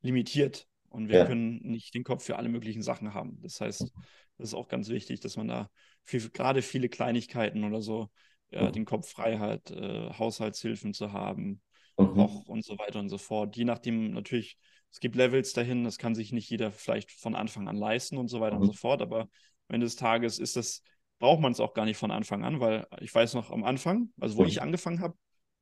limitiert 0.00 0.66
und 0.90 1.08
wir 1.08 1.18
ja. 1.18 1.26
können 1.26 1.60
nicht 1.62 1.94
den 1.94 2.04
Kopf 2.04 2.24
für 2.24 2.36
alle 2.36 2.48
möglichen 2.48 2.82
Sachen 2.82 3.14
haben. 3.14 3.38
Das 3.42 3.60
heißt, 3.60 3.82
mhm. 3.82 4.02
das 4.38 4.48
ist 4.48 4.54
auch 4.54 4.68
ganz 4.68 4.88
wichtig, 4.88 5.20
dass 5.20 5.36
man 5.36 5.48
da 5.48 5.70
für 6.04 6.18
gerade 6.30 6.62
viele 6.62 6.88
Kleinigkeiten 6.88 7.64
oder 7.64 7.80
so 7.82 8.08
ja, 8.50 8.68
mhm. 8.68 8.72
den 8.72 8.84
Kopf 8.84 9.10
frei 9.10 9.38
hat, 9.38 9.70
äh, 9.70 10.10
Haushaltshilfen 10.10 10.94
zu 10.94 11.12
haben, 11.12 11.60
mhm. 11.98 12.14
Koch 12.14 12.46
und 12.46 12.64
so 12.64 12.78
weiter 12.78 12.98
und 12.98 13.08
so 13.08 13.18
fort. 13.18 13.56
Je 13.56 13.64
nachdem 13.64 14.12
natürlich, 14.12 14.58
es 14.90 15.00
gibt 15.00 15.16
Levels 15.16 15.52
dahin, 15.52 15.84
das 15.84 15.98
kann 15.98 16.14
sich 16.14 16.32
nicht 16.32 16.48
jeder 16.48 16.72
vielleicht 16.72 17.12
von 17.12 17.34
Anfang 17.34 17.68
an 17.68 17.76
leisten 17.76 18.16
und 18.16 18.28
so 18.28 18.40
weiter 18.40 18.56
mhm. 18.56 18.62
und 18.62 18.66
so 18.68 18.74
fort, 18.74 19.02
aber 19.02 19.28
am 19.68 19.74
Ende 19.74 19.86
des 19.86 19.96
Tages 19.96 20.38
ist 20.38 20.56
das, 20.56 20.82
braucht 21.18 21.40
man 21.40 21.52
es 21.52 21.60
auch 21.60 21.74
gar 21.74 21.84
nicht 21.84 21.98
von 21.98 22.10
Anfang 22.10 22.44
an, 22.44 22.60
weil 22.60 22.86
ich 23.00 23.14
weiß 23.14 23.34
noch 23.34 23.50
am 23.50 23.64
Anfang, 23.64 24.10
also 24.18 24.36
wo 24.36 24.42
mhm. 24.42 24.48
ich 24.48 24.62
angefangen 24.62 25.00
habe, 25.00 25.16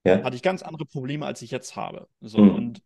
ja. 0.06 0.22
hatte 0.22 0.36
ich 0.36 0.42
ganz 0.42 0.62
andere 0.62 0.86
Probleme, 0.86 1.26
als 1.26 1.42
ich 1.42 1.50
jetzt 1.50 1.76
habe. 1.76 2.08
So, 2.20 2.38
mhm. 2.38 2.54
Und 2.54 2.82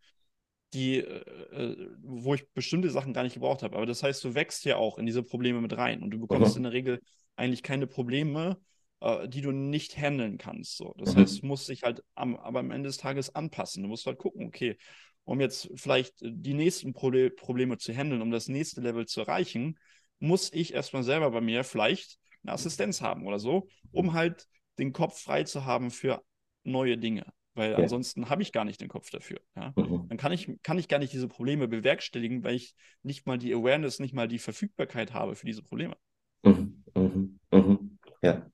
die, 0.73 0.99
äh, 0.99 1.21
äh, 1.51 1.87
wo 2.01 2.33
ich 2.33 2.49
bestimmte 2.53 2.89
Sachen 2.89 3.13
gar 3.13 3.23
nicht 3.23 3.33
gebraucht 3.33 3.63
habe. 3.63 3.75
Aber 3.75 3.85
das 3.85 4.03
heißt, 4.03 4.23
du 4.23 4.35
wächst 4.35 4.65
ja 4.65 4.77
auch 4.77 4.97
in 4.97 5.05
diese 5.05 5.23
Probleme 5.23 5.61
mit 5.61 5.75
rein 5.77 6.01
und 6.01 6.11
du 6.11 6.19
bekommst 6.19 6.55
mhm. 6.55 6.59
in 6.59 6.63
der 6.63 6.71
Regel 6.73 7.01
eigentlich 7.35 7.63
keine 7.63 7.87
Probleme, 7.87 8.57
äh, 9.01 9.27
die 9.27 9.41
du 9.41 9.51
nicht 9.51 9.97
handeln 9.97 10.37
kannst. 10.37 10.77
So. 10.77 10.93
Das 10.97 11.15
mhm. 11.15 11.21
heißt, 11.21 11.41
du 11.41 11.45
musst 11.45 11.67
dich 11.67 11.83
halt 11.83 12.03
am, 12.15 12.35
aber 12.37 12.59
am 12.59 12.71
Ende 12.71 12.87
des 12.87 12.97
Tages 12.97 13.35
anpassen. 13.35 13.83
Du 13.83 13.89
musst 13.89 14.05
halt 14.05 14.17
gucken, 14.17 14.47
okay, 14.47 14.77
um 15.23 15.39
jetzt 15.41 15.69
vielleicht 15.75 16.15
die 16.21 16.53
nächsten 16.53 16.93
Pro 16.93 17.11
Probleme 17.35 17.77
zu 17.77 17.93
handeln, 17.93 18.21
um 18.21 18.31
das 18.31 18.47
nächste 18.47 18.81
Level 18.81 19.05
zu 19.05 19.21
erreichen, 19.21 19.77
muss 20.19 20.51
ich 20.53 20.73
erstmal 20.73 21.03
selber 21.03 21.31
bei 21.31 21.41
mir 21.41 21.63
vielleicht 21.63 22.17
eine 22.43 22.53
Assistenz 22.53 23.01
haben 23.01 23.27
oder 23.27 23.39
so, 23.39 23.67
um 23.91 24.13
halt 24.13 24.47
den 24.79 24.93
Kopf 24.93 25.21
frei 25.21 25.43
zu 25.43 25.65
haben 25.65 25.91
für 25.91 26.23
neue 26.63 26.97
Dinge. 26.97 27.25
Weil 27.53 27.71
ja. 27.71 27.77
ansonsten 27.79 28.29
habe 28.29 28.41
ich 28.41 28.53
gar 28.53 28.63
nicht 28.63 28.79
den 28.79 28.87
Kopf 28.87 29.09
dafür. 29.09 29.39
Ja? 29.55 29.73
Mhm. 29.75 30.07
Dann 30.07 30.17
kann 30.17 30.31
ich, 30.31 30.49
kann 30.63 30.77
ich 30.77 30.87
gar 30.87 30.99
nicht 30.99 31.11
diese 31.11 31.27
Probleme 31.27 31.67
bewerkstelligen, 31.67 32.43
weil 32.43 32.55
ich 32.55 32.75
nicht 33.03 33.27
mal 33.27 33.37
die 33.37 33.53
Awareness, 33.53 33.99
nicht 33.99 34.13
mal 34.13 34.27
die 34.27 34.39
Verfügbarkeit 34.39 35.13
habe 35.13 35.35
für 35.35 35.45
diese 35.45 35.61
Probleme. 35.61 35.97
Mhm. 36.43 36.83
Mhm. 36.95 37.39
mhm. 37.51 37.99
Ja. 38.21 38.45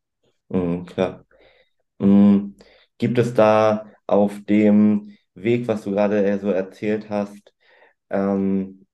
Mhm, 0.49 0.85
klar. 0.85 1.25
Mhm. 1.99 2.55
Gibt 2.97 3.19
es 3.19 3.33
da 3.33 3.91
auf 4.07 4.43
dem 4.45 5.15
Weg, 5.35 5.67
was 5.67 5.83
du 5.83 5.91
gerade 5.91 6.39
so 6.39 6.49
erzählt 6.49 7.09
hast, 7.09 7.53
ähm, 8.09 8.87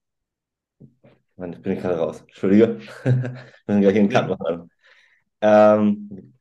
Mann, 1.36 1.54
jetzt 1.54 1.64
bin 1.64 1.74
ich 1.74 1.82
gerade 1.82 1.98
raus. 1.98 2.22
Entschuldige. 2.22 2.80
Wir 3.04 3.46
müssen 3.68 3.82
gleich 3.82 3.98
einen 3.98 4.10
Cut 4.10 4.30
machen. 4.30 4.72
Ähm, 5.42 6.33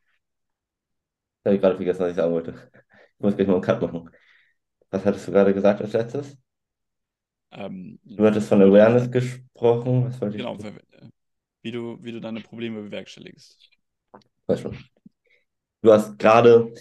habe 1.44 1.56
ich 1.56 1.60
gerade 1.62 1.76
vergessen, 1.76 2.00
was 2.02 2.10
ich 2.10 2.16
sagen 2.16 2.32
wollte. 2.32 2.54
Ich 3.18 3.20
muss 3.24 3.36
gleich 3.36 3.46
mal 3.48 3.54
einen 3.54 3.62
Cut 3.62 3.80
machen. 3.82 4.10
Was 4.90 5.04
hattest 5.04 5.28
du 5.28 5.32
gerade 5.32 5.54
gesagt 5.54 5.80
als 5.82 5.92
letztes? 5.94 6.38
Ähm, 7.50 7.98
Du 8.16 8.24
hattest 8.24 8.48
von 8.48 8.62
Awareness 8.62 9.10
gesprochen. 9.10 10.06
Was 10.06 10.18
wollte 10.20 10.38
ich? 10.38 10.48
genau, 10.48 10.58
wie 11.62 11.72
du, 11.72 11.98
wie 12.02 12.12
du 12.12 12.20
deine 12.20 12.40
Probleme 12.40 12.82
bewerkstelligst. 12.82 13.70
Weiß 14.46 14.60
schon. 14.60 14.76
Du 15.82 15.92
hast 15.92 16.18
gerade 16.18 16.72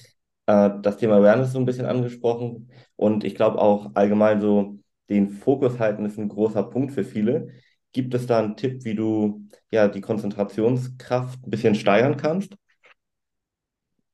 äh, 0.45 0.69
das 0.81 0.97
Thema 0.97 1.17
Awareness 1.17 1.53
so 1.53 1.59
ein 1.59 1.65
bisschen 1.65 1.85
angesprochen 1.85 2.71
und 2.95 3.23
ich 3.23 3.35
glaube 3.35 3.59
auch 3.59 3.91
allgemein 3.95 4.41
so 4.41 4.77
den 5.09 5.29
Fokus 5.29 5.79
halten 5.79 6.05
ist 6.05 6.17
ein 6.17 6.29
großer 6.29 6.63
Punkt 6.63 6.93
für 6.93 7.03
viele. 7.03 7.49
Gibt 7.93 8.13
es 8.13 8.27
da 8.27 8.39
einen 8.39 8.55
Tipp, 8.55 8.85
wie 8.85 8.95
du 8.95 9.45
ja 9.71 9.87
die 9.87 10.01
Konzentrationskraft 10.01 11.45
ein 11.45 11.49
bisschen 11.51 11.75
steigern 11.75 12.15
kannst? 12.17 12.55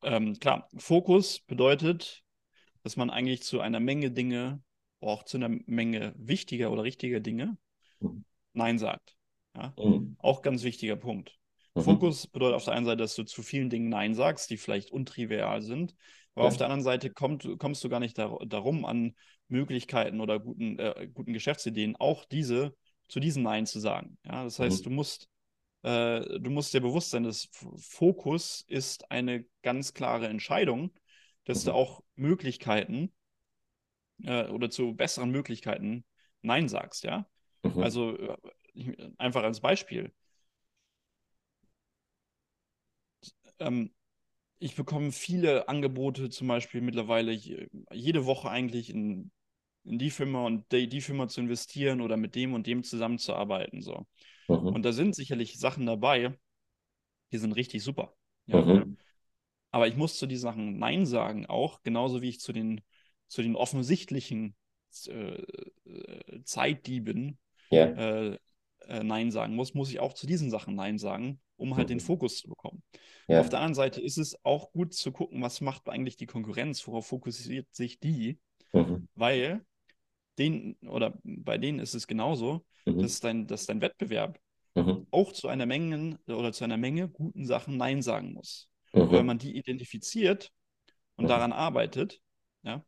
Ähm, 0.07 0.39
klar, 0.39 0.69
Fokus 0.77 1.41
bedeutet, 1.41 2.23
dass 2.83 2.95
man 2.95 3.09
eigentlich 3.09 3.43
zu 3.43 3.59
einer 3.59 3.81
Menge 3.81 4.09
Dinge, 4.09 4.63
auch 5.01 5.23
zu 5.23 5.35
einer 5.35 5.49
Menge 5.65 6.13
wichtiger 6.17 6.71
oder 6.71 6.83
richtiger 6.83 7.19
Dinge, 7.19 7.57
mhm. 7.99 8.23
Nein 8.53 8.79
sagt. 8.79 9.17
Ja? 9.53 9.73
Mhm. 9.77 10.15
Auch 10.19 10.41
ganz 10.41 10.63
wichtiger 10.63 10.95
Punkt. 10.95 11.37
Mhm. 11.75 11.81
Fokus 11.81 12.25
bedeutet 12.27 12.55
auf 12.55 12.63
der 12.63 12.73
einen 12.73 12.85
Seite, 12.85 12.99
dass 12.99 13.15
du 13.15 13.23
zu 13.23 13.43
vielen 13.43 13.69
Dingen 13.69 13.89
Nein 13.89 14.15
sagst, 14.15 14.49
die 14.49 14.55
vielleicht 14.55 14.91
untrivial 14.91 15.61
sind. 15.61 15.93
Aber 16.35 16.45
ja. 16.45 16.47
auf 16.47 16.57
der 16.57 16.67
anderen 16.67 16.83
Seite 16.83 17.09
kommt, 17.09 17.45
kommst 17.57 17.83
du 17.83 17.89
gar 17.89 17.99
nicht 17.99 18.17
dar 18.17 18.39
darum, 18.45 18.85
an 18.85 19.13
Möglichkeiten 19.49 20.21
oder 20.21 20.39
guten, 20.39 20.79
äh, 20.79 21.09
guten 21.13 21.33
Geschäftsideen 21.33 21.97
auch 21.97 22.23
diese 22.23 22.73
zu 23.09 23.19
diesen 23.19 23.43
Nein 23.43 23.65
zu 23.65 23.79
sagen. 23.79 24.17
Ja, 24.25 24.45
das 24.45 24.57
heißt, 24.57 24.85
mhm. 24.85 24.89
du 24.89 24.95
musst 24.95 25.29
äh, 25.83 26.39
du 26.39 26.49
musst 26.49 26.73
dir 26.73 26.81
bewusst 26.81 27.11
sein, 27.11 27.23
dass 27.23 27.49
Fokus 27.77 28.63
ist 28.67 29.09
eine 29.11 29.45
ganz 29.61 29.93
klare 29.93 30.27
Entscheidung, 30.27 30.91
dass 31.45 31.63
mhm. 31.63 31.69
du 31.69 31.73
auch 31.73 32.03
Möglichkeiten 32.15 33.13
äh, 34.23 34.47
oder 34.47 34.69
zu 34.69 34.95
besseren 34.95 35.31
Möglichkeiten 35.31 36.05
Nein 36.41 36.69
sagst, 36.69 37.03
ja. 37.03 37.27
Mhm. 37.63 37.83
Also 37.83 38.17
äh, 38.17 38.37
einfach 39.17 39.43
als 39.43 39.59
Beispiel. 39.59 40.13
ähm, 43.59 43.91
ich 44.59 44.75
bekomme 44.75 45.11
viele 45.11 45.67
Angebote, 45.69 46.29
zum 46.29 46.47
Beispiel 46.47 46.81
mittlerweile 46.81 47.31
jede 47.31 48.25
Woche 48.25 48.49
eigentlich 48.49 48.89
in, 48.89 49.31
in 49.83 49.99
die 49.99 50.09
Firma 50.09 50.45
und 50.45 50.71
die, 50.71 50.89
die, 50.89 51.01
Firma 51.01 51.27
zu 51.27 51.41
investieren 51.41 52.01
oder 52.01 52.17
mit 52.17 52.35
dem 52.35 52.53
und 52.53 52.65
dem 52.65 52.83
zusammenzuarbeiten. 52.83 53.81
So. 53.81 54.07
Mhm. 54.47 54.67
Und 54.67 54.83
da 54.83 54.93
sind 54.93 55.15
sicherlich 55.15 55.59
Sachen 55.59 55.85
dabei, 55.85 56.37
die 57.31 57.37
sind 57.37 57.53
richtig 57.53 57.83
super. 57.83 58.13
Ja. 58.45 58.61
Mhm. 58.61 58.97
Aber 59.71 59.87
ich 59.87 59.95
muss 59.95 60.17
zu 60.17 60.27
diesen 60.27 60.43
Sachen 60.43 60.79
Nein 60.79 61.05
sagen, 61.05 61.45
auch 61.45 61.83
genauso 61.83 62.21
wie 62.21 62.29
ich 62.29 62.39
zu 62.39 62.53
den, 62.53 62.81
zu 63.27 63.41
den 63.41 63.55
offensichtlichen 63.55 64.55
äh, 65.07 65.41
äh 65.41 66.43
Zeitdieben 66.43 67.37
ja. 67.69 67.85
äh, 67.85 68.37
äh, 68.87 69.03
Nein 69.03 69.31
sagen 69.31 69.55
muss, 69.55 69.73
muss 69.73 69.91
ich 69.91 69.99
auch 69.99 70.13
zu 70.13 70.25
diesen 70.25 70.49
Sachen 70.49 70.75
Nein 70.75 70.97
sagen, 70.97 71.41
um 71.57 71.75
halt 71.75 71.87
mhm. 71.87 71.95
den 71.95 71.99
Fokus 71.99 72.37
zu 72.37 72.47
bekommen. 72.47 72.81
Ja. 73.27 73.41
Auf 73.41 73.49
der 73.49 73.59
anderen 73.59 73.75
Seite 73.75 74.01
ist 74.01 74.17
es 74.17 74.43
auch 74.45 74.71
gut 74.71 74.93
zu 74.93 75.11
gucken, 75.11 75.41
was 75.41 75.59
macht 75.59 75.89
eigentlich 75.89 76.15
die 76.15 76.25
Konkurrenz, 76.25 76.87
worauf 76.87 77.07
fokussiert 77.07 77.67
sich 77.75 77.99
die, 77.99 78.39
mhm. 78.71 79.07
weil 79.15 79.65
den, 80.37 80.75
oder 80.87 81.17
bei 81.23 81.57
denen 81.57 81.79
ist 81.79 81.93
es 81.93 82.07
genauso, 82.07 82.65
mhm. 82.85 82.99
dass, 83.01 83.19
dein, 83.19 83.47
dass 83.47 83.65
dein 83.65 83.81
Wettbewerb 83.81 84.39
mhm. 84.75 85.07
auch 85.11 85.31
zu 85.33 85.47
einer 85.47 85.65
Menge 85.65 86.19
oder 86.27 86.53
zu 86.53 86.63
einer 86.63 86.77
Menge 86.77 87.09
guten 87.09 87.45
Sachen 87.45 87.77
Nein 87.77 88.01
sagen 88.01 88.33
muss. 88.33 88.69
Mhm. 88.93 89.11
Weil 89.11 89.23
man 89.23 89.37
die 89.37 89.57
identifiziert 89.57 90.51
und 91.15 91.25
mhm. 91.25 91.29
daran 91.29 91.51
arbeitet, 91.51 92.21
ja, 92.63 92.83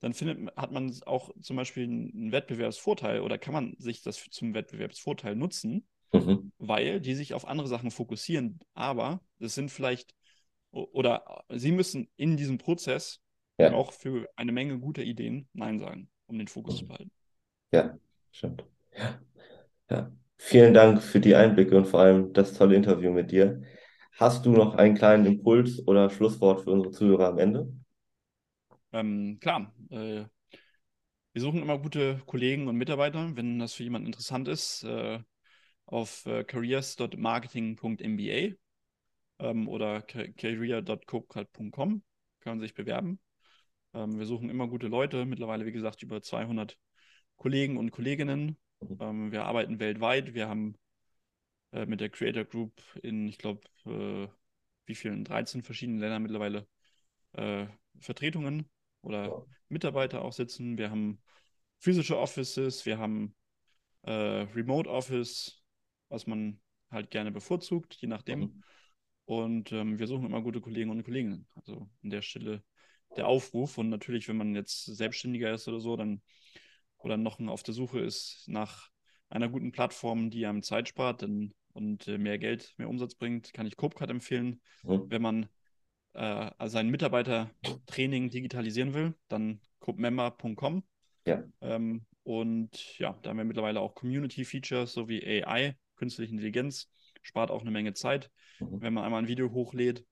dann 0.00 0.14
findet, 0.14 0.54
hat 0.56 0.72
man 0.72 0.94
auch 1.06 1.30
zum 1.40 1.56
Beispiel 1.56 1.84
einen 1.84 2.32
Wettbewerbsvorteil 2.32 3.20
oder 3.20 3.38
kann 3.38 3.54
man 3.54 3.74
sich 3.78 4.02
das 4.02 4.22
zum 4.30 4.54
Wettbewerbsvorteil 4.54 5.34
nutzen, 5.34 5.86
mhm. 6.12 6.52
weil 6.58 7.00
die 7.00 7.14
sich 7.14 7.34
auf 7.34 7.46
andere 7.46 7.68
Sachen 7.68 7.90
fokussieren. 7.90 8.60
Aber 8.74 9.20
das 9.38 9.54
sind 9.54 9.70
vielleicht, 9.70 10.14
oder 10.70 11.44
sie 11.48 11.72
müssen 11.72 12.10
in 12.16 12.36
diesem 12.36 12.58
Prozess 12.58 13.20
ja. 13.58 13.72
auch 13.72 13.92
für 13.92 14.28
eine 14.36 14.52
Menge 14.52 14.78
guter 14.78 15.02
Ideen 15.02 15.48
Nein 15.52 15.78
sagen, 15.78 16.10
um 16.34 16.38
den 16.38 16.48
Fokus 16.48 16.78
zu 16.78 16.86
behalten. 16.86 17.10
Ja, 17.72 17.96
stimmt. 18.32 18.64
Ja. 18.96 19.20
ja. 19.90 20.12
Vielen 20.36 20.74
Dank 20.74 21.00
für 21.00 21.20
die 21.20 21.36
Einblicke 21.36 21.76
und 21.76 21.86
vor 21.86 22.00
allem 22.00 22.32
das 22.32 22.54
tolle 22.54 22.74
Interview 22.74 23.12
mit 23.12 23.30
dir. 23.30 23.62
Hast 24.18 24.44
du 24.44 24.50
noch 24.50 24.74
einen 24.74 24.94
kleinen 24.94 25.26
Impuls 25.26 25.86
oder 25.86 26.10
Schlusswort 26.10 26.62
für 26.62 26.72
unsere 26.72 26.92
Zuhörer 26.92 27.28
am 27.28 27.38
Ende? 27.38 27.72
Ähm, 28.92 29.38
klar, 29.40 29.72
äh, 29.90 30.24
wir 31.32 31.40
suchen 31.40 31.62
immer 31.62 31.78
gute 31.78 32.20
Kollegen 32.26 32.68
und 32.68 32.76
Mitarbeiter, 32.76 33.34
wenn 33.36 33.58
das 33.58 33.74
für 33.74 33.84
jemanden 33.84 34.06
interessant 34.06 34.48
ist, 34.48 34.84
äh, 34.84 35.20
auf 35.86 36.26
äh, 36.26 36.44
careers.marketing.mba 36.44 38.54
ähm, 39.38 39.68
oder 39.68 40.02
career.copecard.com 40.02 42.02
kann 42.40 42.52
man 42.52 42.60
sich 42.60 42.74
bewerben. 42.74 43.18
Ähm, 43.94 44.18
wir 44.18 44.26
suchen 44.26 44.50
immer 44.50 44.68
gute 44.68 44.88
Leute, 44.88 45.24
mittlerweile 45.24 45.64
wie 45.66 45.72
gesagt 45.72 46.02
über 46.02 46.20
200 46.20 46.78
Kollegen 47.36 47.76
und 47.76 47.90
Kolleginnen. 47.90 48.56
Ähm, 49.00 49.32
wir 49.32 49.44
arbeiten 49.44 49.78
weltweit, 49.80 50.34
wir 50.34 50.48
haben 50.48 50.76
äh, 51.72 51.86
mit 51.86 52.00
der 52.00 52.10
Creator 52.10 52.44
Group 52.44 52.72
in, 53.02 53.28
ich 53.28 53.38
glaube, 53.38 53.60
äh, 53.86 54.28
wie 54.86 54.94
vielen, 54.94 55.24
13 55.24 55.62
verschiedenen 55.62 56.00
Ländern 56.00 56.22
mittlerweile 56.22 56.66
äh, 57.32 57.66
Vertretungen 57.98 58.68
oder 59.00 59.26
ja. 59.26 59.44
Mitarbeiter 59.68 60.22
auch 60.22 60.32
sitzen. 60.32 60.76
Wir 60.76 60.90
haben 60.90 61.22
physische 61.78 62.18
Offices, 62.18 62.84
wir 62.86 62.98
haben 62.98 63.34
äh, 64.02 64.12
Remote 64.12 64.90
Office, 64.90 65.62
was 66.08 66.26
man 66.26 66.60
halt 66.90 67.10
gerne 67.10 67.32
bevorzugt, 67.32 67.94
je 67.94 68.08
nachdem. 68.08 68.40
Mhm. 68.40 68.64
Und 69.26 69.72
ähm, 69.72 69.98
wir 69.98 70.06
suchen 70.06 70.26
immer 70.26 70.42
gute 70.42 70.60
Kollegen 70.60 70.90
und 70.90 71.02
Kolleginnen. 71.02 71.46
Also 71.54 71.88
an 72.02 72.10
der 72.10 72.22
Stelle 72.22 72.62
der 73.16 73.26
Aufruf. 73.26 73.78
Und 73.78 73.88
natürlich, 73.88 74.28
wenn 74.28 74.36
man 74.36 74.54
jetzt 74.54 74.84
Selbstständiger 74.84 75.52
ist 75.52 75.68
oder 75.68 75.80
so, 75.80 75.96
dann 75.96 76.22
oder 76.98 77.16
noch 77.16 77.38
auf 77.40 77.62
der 77.62 77.74
Suche 77.74 78.00
ist 78.00 78.44
nach 78.46 78.88
einer 79.28 79.48
guten 79.48 79.72
Plattform, 79.72 80.30
die 80.30 80.46
einem 80.46 80.62
Zeit 80.62 80.88
spart 80.88 81.22
denn, 81.22 81.52
und 81.74 82.06
äh, 82.08 82.18
mehr 82.18 82.38
Geld, 82.38 82.72
mehr 82.78 82.88
Umsatz 82.88 83.14
bringt, 83.14 83.52
kann 83.52 83.66
ich 83.66 83.76
Copecard 83.76 84.10
empfehlen. 84.10 84.60
Mhm. 84.84 85.10
Wenn 85.10 85.22
man 85.22 85.48
äh, 86.14 86.50
sein 86.68 86.88
Mitarbeitertraining 86.88 88.30
digitalisieren 88.30 88.94
will, 88.94 89.14
dann 89.28 89.60
copemember.com. 89.80 90.84
Ja. 91.26 91.42
Ähm, 91.60 92.06
und 92.22 92.98
ja, 92.98 93.18
da 93.22 93.30
haben 93.30 93.36
wir 93.36 93.44
mittlerweile 93.44 93.80
auch 93.80 93.94
Community-Features 93.94 94.92
sowie 94.92 95.22
AI, 95.24 95.76
künstliche 95.96 96.32
Intelligenz, 96.32 96.90
spart 97.22 97.50
auch 97.50 97.60
eine 97.60 97.70
Menge 97.70 97.92
Zeit, 97.92 98.30
mhm. 98.60 98.80
wenn 98.80 98.94
man 98.94 99.04
einmal 99.04 99.22
ein 99.22 99.28
Video 99.28 99.50
hochlädt, 99.50 100.06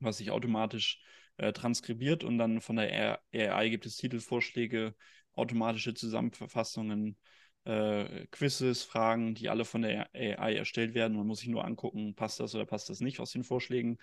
was 0.00 0.18
sich 0.18 0.30
automatisch 0.30 1.00
äh, 1.36 1.52
transkribiert 1.52 2.24
und 2.24 2.38
dann 2.38 2.60
von 2.60 2.76
der 2.76 3.20
AI 3.32 3.68
gibt 3.68 3.86
es 3.86 3.96
Titelvorschläge, 3.96 4.94
automatische 5.34 5.94
Zusammenfassungen, 5.94 7.16
äh, 7.64 8.26
Quizzes, 8.30 8.82
Fragen, 8.82 9.34
die 9.34 9.48
alle 9.48 9.64
von 9.64 9.82
der 9.82 10.10
AI 10.14 10.54
erstellt 10.54 10.94
werden. 10.94 11.16
Man 11.16 11.26
muss 11.26 11.40
sich 11.40 11.48
nur 11.48 11.64
angucken, 11.64 12.14
passt 12.14 12.40
das 12.40 12.54
oder 12.54 12.66
passt 12.66 12.90
das 12.90 13.00
nicht 13.00 13.20
aus 13.20 13.32
den 13.32 13.44
Vorschlägen. 13.44 13.98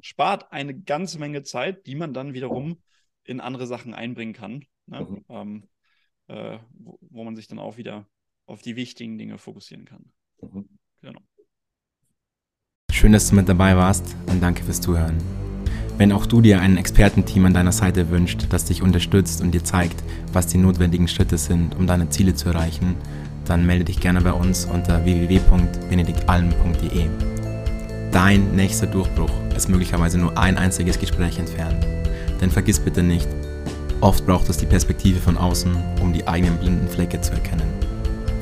Spart 0.00 0.52
eine 0.52 0.78
ganze 0.78 1.18
Menge 1.18 1.42
Zeit, 1.42 1.86
die 1.86 1.94
man 1.94 2.12
dann 2.12 2.34
wiederum 2.34 2.82
in 3.24 3.40
andere 3.40 3.66
Sachen 3.66 3.94
einbringen 3.94 4.34
kann, 4.34 4.64
ne? 4.86 5.00
mhm. 5.00 5.24
ähm, 5.28 5.68
äh, 6.28 6.58
wo, 6.70 6.98
wo, 7.00 7.24
man 7.24 7.36
sich 7.36 7.48
dann 7.48 7.58
auch 7.58 7.76
wieder 7.76 8.06
auf 8.46 8.62
die 8.62 8.76
wichtigen 8.76 9.18
Dinge 9.18 9.38
fokussieren 9.38 9.84
kann. 9.84 10.12
Mhm. 10.40 10.68
Genau. 11.00 11.20
Schön, 12.92 13.12
dass 13.12 13.28
du 13.28 13.36
mit 13.36 13.48
dabei 13.48 13.76
warst 13.76 14.16
und 14.26 14.40
danke 14.40 14.62
fürs 14.62 14.80
Zuhören. 14.80 15.45
Wenn 15.98 16.12
auch 16.12 16.26
du 16.26 16.42
dir 16.42 16.60
ein 16.60 16.76
Expertenteam 16.76 17.46
an 17.46 17.54
deiner 17.54 17.72
Seite 17.72 18.10
wünscht, 18.10 18.48
das 18.50 18.66
dich 18.66 18.82
unterstützt 18.82 19.40
und 19.40 19.52
dir 19.52 19.64
zeigt, 19.64 20.04
was 20.30 20.46
die 20.46 20.58
notwendigen 20.58 21.08
Schritte 21.08 21.38
sind, 21.38 21.74
um 21.74 21.86
deine 21.86 22.10
Ziele 22.10 22.34
zu 22.34 22.50
erreichen, 22.50 22.96
dann 23.46 23.64
melde 23.64 23.86
dich 23.86 23.98
gerne 23.98 24.20
bei 24.20 24.32
uns 24.32 24.66
unter 24.66 25.06
www.benediktalm.de. 25.06 27.06
Dein 28.12 28.54
nächster 28.54 28.86
Durchbruch 28.86 29.30
ist 29.56 29.70
möglicherweise 29.70 30.18
nur 30.18 30.36
ein 30.36 30.58
einziges 30.58 30.98
Gespräch 30.98 31.38
entfernt. 31.38 31.86
Denn 32.42 32.50
vergiss 32.50 32.78
bitte 32.78 33.02
nicht, 33.02 33.28
oft 34.02 34.26
braucht 34.26 34.50
es 34.50 34.58
die 34.58 34.66
Perspektive 34.66 35.18
von 35.18 35.38
außen, 35.38 35.74
um 36.02 36.12
die 36.12 36.28
eigenen 36.28 36.58
blinden 36.58 36.88
Flecke 36.88 37.22
zu 37.22 37.32
erkennen. 37.32 37.72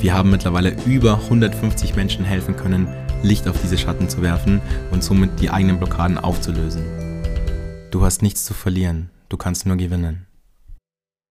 Wir 0.01 0.13
haben 0.13 0.31
mittlerweile 0.31 0.75
über 0.87 1.21
150 1.23 1.95
Menschen 1.95 2.25
helfen 2.25 2.57
können, 2.57 2.89
Licht 3.23 3.47
auf 3.47 3.61
diese 3.63 3.79
Schatten 3.79 4.09
zu 4.09 4.23
werfen 4.23 4.61
und 4.91 5.05
somit 5.05 5.41
die 5.41 5.51
eigenen 5.51 5.79
Blockaden 5.79 6.19
aufzulösen. 6.19 7.04
Du 7.95 8.03
hast 8.03 8.23
nichts 8.23 8.45
zu 8.45 8.55
verlieren, 8.55 9.09
du 9.29 9.37
kannst 9.37 9.67
nur 9.67 9.77
gewinnen. 9.77 10.27